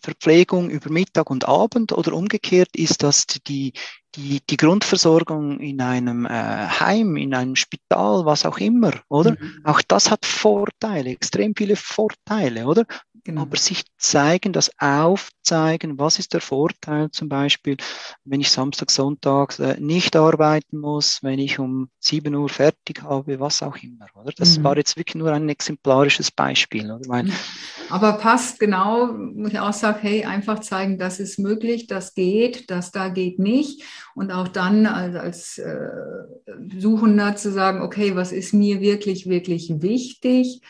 Verpflegung 0.03 0.71
über 0.71 0.91
Mittag 0.91 1.31
und 1.31 1.49
Abend 1.49 1.93
oder 1.93 2.13
umgekehrt 2.13 2.77
ist 2.77 3.03
das 3.03 3.27
die, 3.27 3.73
die, 4.15 4.41
die 4.49 4.57
Grundversorgung 4.57 5.59
in 5.59 5.81
einem 5.81 6.27
äh, 6.27 6.29
Heim, 6.31 7.17
in 7.17 7.35
einem 7.35 7.57
Spital, 7.57 8.25
was 8.25 8.47
auch 8.47 8.59
immer, 8.59 8.93
oder? 9.09 9.33
Mhm. 9.33 9.61
Auch 9.65 9.83
das 9.83 10.11
hat 10.11 10.25
Vorteile, 10.25 11.11
extrem 11.11 11.55
viele 11.57 11.77
Vorteile, 11.77 12.67
oder? 12.67 12.85
Genau. 13.27 13.43
Aber 13.43 13.57
sich 13.57 13.83
zeigen, 13.99 14.53
das 14.53 14.71
aufzeigen, 14.79 15.99
was 15.99 16.21
ist 16.21 16.33
der 16.33 16.41
Vorteil 16.41 17.11
zum 17.11 17.29
Beispiel, 17.29 17.77
wenn 18.25 18.41
ich 18.41 18.53
Samstag, 18.53 18.93
Sonntag 18.93 19.59
äh, 19.59 19.81
nicht 19.81 20.15
arbeiten 20.15 20.79
muss, 20.79 21.19
wenn 21.25 21.41
ich 21.41 21.59
um 21.59 21.89
7 21.99 22.33
Uhr 22.37 22.49
fertig 22.49 23.03
habe, 23.03 23.41
was 23.41 23.65
auch 23.65 23.79
immer, 23.79 24.07
oder? 24.15 24.31
Das 24.37 24.59
mhm. 24.59 24.63
war 24.63 24.77
jetzt 24.77 24.97
wirklich 24.97 25.17
nur 25.17 25.33
ein 25.33 25.49
exemplarisches 25.49 26.31
Beispiel, 26.31 26.89
oder? 26.89 27.03
Weil, 27.09 27.33
Aber 27.91 28.13
passt 28.13 28.61
genau, 28.61 29.09
wo 29.09 29.49
ich 29.49 29.59
auch 29.59 29.73
sage, 29.73 29.99
hey, 30.03 30.25
einfach 30.25 30.61
zeigen, 30.61 30.97
das 30.97 31.19
ist 31.19 31.41
möglich, 31.41 31.89
das 31.89 32.15
geht, 32.15 32.71
das 32.71 32.93
da 32.93 33.09
geht 33.09 33.41
nicht. 33.41 33.83
Und 34.15 34.31
auch 34.31 34.47
dann 34.47 34.87
als, 34.87 35.17
als 35.17 35.59
äh, 35.59 35.89
Suchender 36.79 37.35
zu 37.35 37.51
sagen, 37.51 37.83
okay, 37.83 38.15
was 38.15 38.31
ist 38.31 38.55
mir 38.55 38.81
wirklich, 38.81 39.29
wirklich 39.29 39.83
wichtig? 39.83 40.61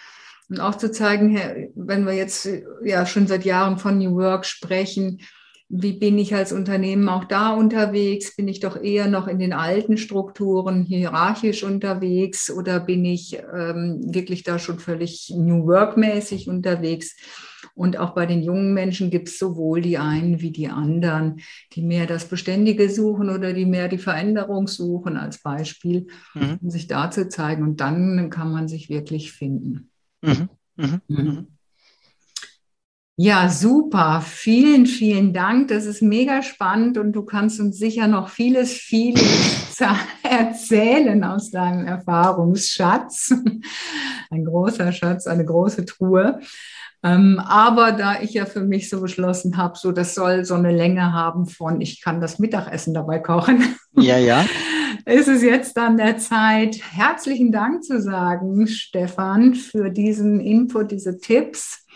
Und 0.48 0.60
auch 0.60 0.76
zu 0.76 0.92
zeigen, 0.92 1.36
wenn 1.74 2.06
wir 2.06 2.12
jetzt 2.12 2.48
ja 2.84 3.04
schon 3.06 3.26
seit 3.26 3.44
Jahren 3.44 3.78
von 3.78 3.98
New 3.98 4.16
Work 4.16 4.44
sprechen, 4.46 5.20
wie 5.68 5.94
bin 5.94 6.16
ich 6.16 6.32
als 6.32 6.52
Unternehmen 6.52 7.08
auch 7.08 7.24
da 7.24 7.50
unterwegs? 7.50 8.36
Bin 8.36 8.46
ich 8.46 8.60
doch 8.60 8.80
eher 8.80 9.08
noch 9.08 9.26
in 9.26 9.40
den 9.40 9.52
alten 9.52 9.96
Strukturen 9.96 10.84
hierarchisch 10.84 11.64
unterwegs 11.64 12.50
oder 12.50 12.78
bin 12.78 13.04
ich 13.04 13.36
ähm, 13.52 14.00
wirklich 14.04 14.44
da 14.44 14.60
schon 14.60 14.78
völlig 14.78 15.32
New 15.36 15.66
Work-mäßig 15.66 16.48
unterwegs? 16.48 17.16
Und 17.74 17.98
auch 17.98 18.14
bei 18.14 18.26
den 18.26 18.42
jungen 18.42 18.74
Menschen 18.74 19.10
gibt 19.10 19.28
es 19.28 19.38
sowohl 19.38 19.82
die 19.82 19.98
einen 19.98 20.40
wie 20.40 20.52
die 20.52 20.68
anderen, 20.68 21.40
die 21.72 21.82
mehr 21.82 22.06
das 22.06 22.26
Beständige 22.26 22.88
suchen 22.88 23.28
oder 23.28 23.52
die 23.52 23.66
mehr 23.66 23.88
die 23.88 23.98
Veränderung 23.98 24.68
suchen 24.68 25.16
als 25.16 25.42
Beispiel, 25.42 26.06
mhm. 26.34 26.58
um 26.62 26.70
sich 26.70 26.86
da 26.86 27.10
zu 27.10 27.28
zeigen. 27.28 27.64
Und 27.64 27.80
dann 27.80 28.30
kann 28.30 28.52
man 28.52 28.68
sich 28.68 28.88
wirklich 28.88 29.32
finden. 29.32 29.90
Mhm. 30.26 30.48
Mhm. 30.76 31.00
mhm. 31.08 31.46
Ja, 33.18 33.48
super. 33.48 34.20
Vielen, 34.20 34.84
vielen 34.84 35.32
Dank. 35.32 35.68
Das 35.68 35.86
ist 35.86 36.02
mega 36.02 36.42
spannend 36.42 36.98
und 36.98 37.12
du 37.12 37.24
kannst 37.24 37.60
uns 37.60 37.78
sicher 37.78 38.08
noch 38.08 38.28
vieles, 38.28 38.72
vieles 38.72 39.80
erzählen 40.22 41.24
aus 41.24 41.50
deinem 41.50 41.86
Erfahrungsschatz. 41.86 43.32
Ein 44.30 44.44
großer 44.44 44.92
Schatz, 44.92 45.26
eine 45.26 45.46
große 45.46 45.86
Truhe. 45.86 46.40
Ähm, 47.06 47.38
aber 47.38 47.92
da 47.92 48.20
ich 48.20 48.34
ja 48.34 48.46
für 48.46 48.62
mich 48.62 48.90
so 48.90 49.00
beschlossen 49.00 49.56
habe, 49.56 49.78
so 49.78 49.92
das 49.92 50.14
soll 50.14 50.44
so 50.44 50.54
eine 50.54 50.74
Länge 50.74 51.12
haben 51.12 51.46
von, 51.46 51.80
ich 51.80 52.02
kann 52.02 52.20
das 52.20 52.38
Mittagessen 52.38 52.94
dabei 52.94 53.18
kochen. 53.18 53.62
Ja, 53.98 54.18
ja. 54.18 54.44
ist 55.06 55.26
es 55.26 55.42
jetzt 55.42 55.78
an 55.78 55.96
der 55.96 56.18
Zeit, 56.18 56.78
herzlichen 56.92 57.50
Dank 57.50 57.82
zu 57.82 57.98
sagen, 57.98 58.66
Stefan, 58.66 59.54
für 59.54 59.88
diesen 59.88 60.38
Input, 60.38 60.90
diese 60.90 61.16
Tipps 61.16 61.86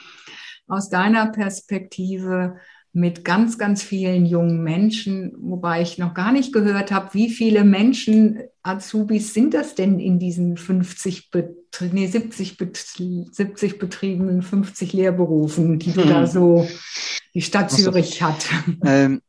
aus 0.67 0.89
deiner 0.89 1.27
Perspektive 1.27 2.57
mit 2.93 3.25
ganz, 3.25 3.57
ganz 3.57 3.83
vielen 3.83 4.27
jungen 4.27 4.65
Menschen, 4.65 5.33
wobei 5.39 5.83
ich 5.83 5.99
noch 5.99 6.13
gar 6.13 6.33
nicht 6.33 6.53
gehört 6.53 6.91
habe, 6.91 7.15
wie 7.15 7.31
viele 7.31 7.65
Menschen, 7.65 8.41
Azubis 8.63 9.33
sind 9.33 9.55
das 9.55 9.77
denn 9.77 10.01
in 10.01 10.19
diesen 10.19 10.57
50, 10.57 11.31
Betrie 11.31 11.91
nee, 11.93 12.09
70, 12.09 12.57
Bet 12.57 12.77
70 12.77 13.79
Betrieben, 13.79 14.43
50 14.43 14.93
Lehrberufen, 14.93 15.79
die 15.79 15.93
du 15.93 16.03
hm. 16.03 16.09
da 16.09 16.27
so, 16.27 16.69
die 17.33 17.43
Stadt 17.43 17.71
also, 17.71 17.85
Zürich 17.85 18.23
hat? 18.23 18.49
Ähm, 18.85 19.21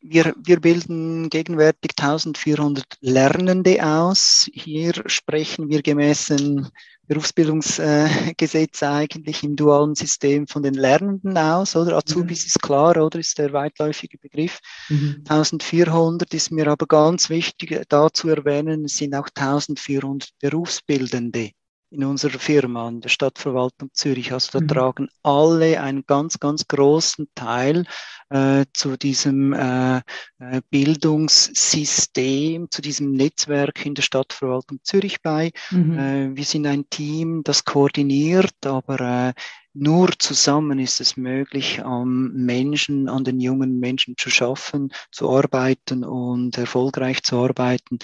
wir, 0.00 0.34
wir 0.38 0.60
bilden 0.60 1.28
gegenwärtig 1.28 1.92
1400 1.98 2.84
Lernende 3.00 3.84
aus. 3.84 4.48
Hier 4.52 4.92
sprechen 5.06 5.68
wir 5.68 5.82
gemäß 5.82 6.26
dem 6.26 6.68
Berufsbildungsgesetz 7.08 8.82
eigentlich 8.82 9.42
im 9.42 9.56
dualen 9.56 9.94
System 9.94 10.46
von 10.46 10.62
den 10.62 10.74
Lernenden 10.74 11.36
aus, 11.36 11.74
oder? 11.74 11.96
Azubis 11.96 12.42
mhm. 12.42 12.46
ist 12.46 12.62
klar, 12.62 12.96
oder? 12.96 13.18
Ist 13.18 13.38
der 13.38 13.52
weitläufige 13.52 14.18
Begriff. 14.18 14.60
Mhm. 14.88 15.24
1400 15.28 16.32
ist 16.34 16.52
mir 16.52 16.68
aber 16.68 16.86
ganz 16.86 17.30
wichtig, 17.30 17.82
da 17.88 18.12
zu 18.12 18.28
erwähnen, 18.28 18.84
es 18.84 18.98
sind 18.98 19.14
auch 19.14 19.28
1400 19.34 20.30
Berufsbildende 20.40 21.50
in 21.90 22.04
unserer 22.04 22.38
Firma, 22.38 22.88
in 22.88 23.00
der 23.00 23.08
Stadtverwaltung 23.08 23.90
Zürich. 23.92 24.32
Also 24.32 24.58
da 24.58 24.60
mhm. 24.60 24.68
tragen 24.68 25.08
alle 25.22 25.80
einen 25.80 26.04
ganz, 26.06 26.38
ganz 26.38 26.68
großen 26.68 27.28
Teil 27.34 27.84
äh, 28.30 28.66
zu 28.72 28.96
diesem 28.96 29.52
äh, 29.52 29.98
äh, 30.38 30.60
Bildungssystem, 30.70 32.70
zu 32.70 32.82
diesem 32.82 33.12
Netzwerk 33.12 33.84
in 33.86 33.94
der 33.94 34.02
Stadtverwaltung 34.02 34.80
Zürich 34.82 35.22
bei. 35.22 35.52
Mhm. 35.70 35.98
Äh, 35.98 36.36
wir 36.36 36.44
sind 36.44 36.66
ein 36.66 36.88
Team, 36.90 37.42
das 37.42 37.64
koordiniert, 37.64 38.66
aber 38.66 39.00
äh, 39.00 39.32
nur 39.80 40.10
zusammen 40.18 40.78
ist 40.78 41.00
es 41.00 41.16
möglich, 41.16 41.84
am 41.84 42.32
Menschen, 42.32 43.08
an 43.08 43.22
den 43.22 43.38
jungen 43.38 43.78
Menschen 43.78 44.16
zu 44.16 44.28
schaffen, 44.28 44.92
zu 45.12 45.30
arbeiten 45.30 46.04
und 46.04 46.58
erfolgreich 46.58 47.22
zu 47.22 47.36
arbeiten. 47.36 47.98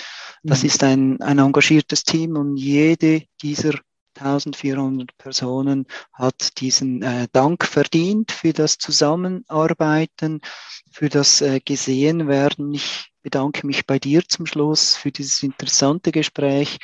Das 0.44 0.62
mhm. 0.62 0.66
ist 0.68 0.84
ein, 0.84 1.20
ein 1.20 1.38
engagiertes 1.38 2.04
Team 2.04 2.36
und 2.36 2.56
jede 2.56 3.24
dieser 3.42 3.74
1400 4.16 5.16
Personen 5.18 5.86
hat 6.12 6.60
diesen 6.60 7.02
äh, 7.02 7.26
Dank 7.32 7.64
verdient 7.64 8.30
für 8.30 8.52
das 8.52 8.78
Zusammenarbeiten, 8.78 10.40
für 10.92 11.08
das 11.08 11.40
äh, 11.40 11.58
Gesehen 11.58 12.28
werden. 12.28 12.72
Ich 12.72 13.12
bedanke 13.22 13.66
mich 13.66 13.86
bei 13.86 13.98
dir 13.98 14.22
zum 14.28 14.46
Schluss 14.46 14.94
für 14.94 15.10
dieses 15.10 15.42
interessante 15.42 16.12
Gespräch 16.12 16.78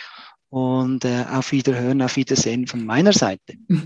und 0.50 1.04
äh, 1.04 1.24
auf 1.32 1.52
Wiederhören, 1.52 2.02
auf 2.02 2.16
Wiedersehen 2.16 2.66
von 2.66 2.84
meiner 2.84 3.12
Seite. 3.12 3.54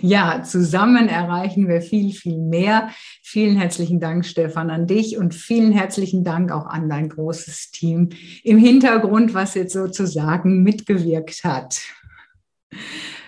Ja, 0.00 0.42
zusammen 0.44 1.08
erreichen 1.08 1.66
wir 1.66 1.80
viel, 1.80 2.12
viel 2.12 2.38
mehr. 2.38 2.90
Vielen 3.22 3.56
herzlichen 3.56 3.98
Dank, 3.98 4.24
Stefan, 4.24 4.70
an 4.70 4.86
dich 4.86 5.16
und 5.18 5.34
vielen 5.34 5.72
herzlichen 5.72 6.22
Dank 6.22 6.52
auch 6.52 6.66
an 6.66 6.88
dein 6.88 7.08
großes 7.08 7.72
Team 7.72 8.10
im 8.44 8.58
Hintergrund, 8.58 9.34
was 9.34 9.54
jetzt 9.54 9.72
sozusagen 9.72 10.62
mitgewirkt 10.62 11.42
hat. 11.42 11.80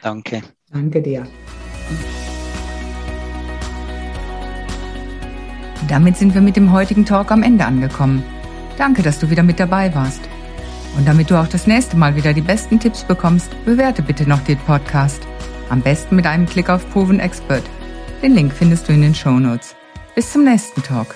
Danke. 0.03 0.42
Danke 0.70 1.03
dir. 1.03 1.26
Damit 5.88 6.16
sind 6.16 6.35
wir 6.35 6.40
mit 6.40 6.55
dem 6.55 6.70
heutigen 6.70 7.05
Talk 7.05 7.33
am 7.33 7.42
Ende 7.42 7.64
angekommen. 7.64 8.22
Danke, 8.79 9.03
dass 9.03 9.18
du 9.18 9.29
wieder 9.29 9.42
mit 9.42 9.59
dabei 9.59 9.92
warst. 9.92 10.20
Und 10.96 11.07
damit 11.07 11.31
du 11.31 11.40
auch 11.40 11.46
das 11.46 11.66
nächste 11.66 11.96
Mal 11.96 12.16
wieder 12.16 12.33
die 12.33 12.40
besten 12.40 12.81
Tipps 12.81 13.05
bekommst, 13.05 13.50
bewerte 13.64 14.03
bitte 14.03 14.29
noch 14.29 14.40
den 14.40 14.59
Podcast. 14.59 15.22
Am 15.68 15.81
besten 15.81 16.16
mit 16.16 16.26
einem 16.26 16.46
Klick 16.46 16.68
auf 16.68 16.88
Proven 16.90 17.20
Expert. 17.20 17.62
Den 18.22 18.35
Link 18.35 18.53
findest 18.53 18.88
du 18.88 18.92
in 18.92 19.03
den 19.03 19.14
Show 19.14 19.38
Notes. 19.38 19.76
Bis 20.14 20.33
zum 20.33 20.44
nächsten 20.44 20.83
Talk. 20.83 21.14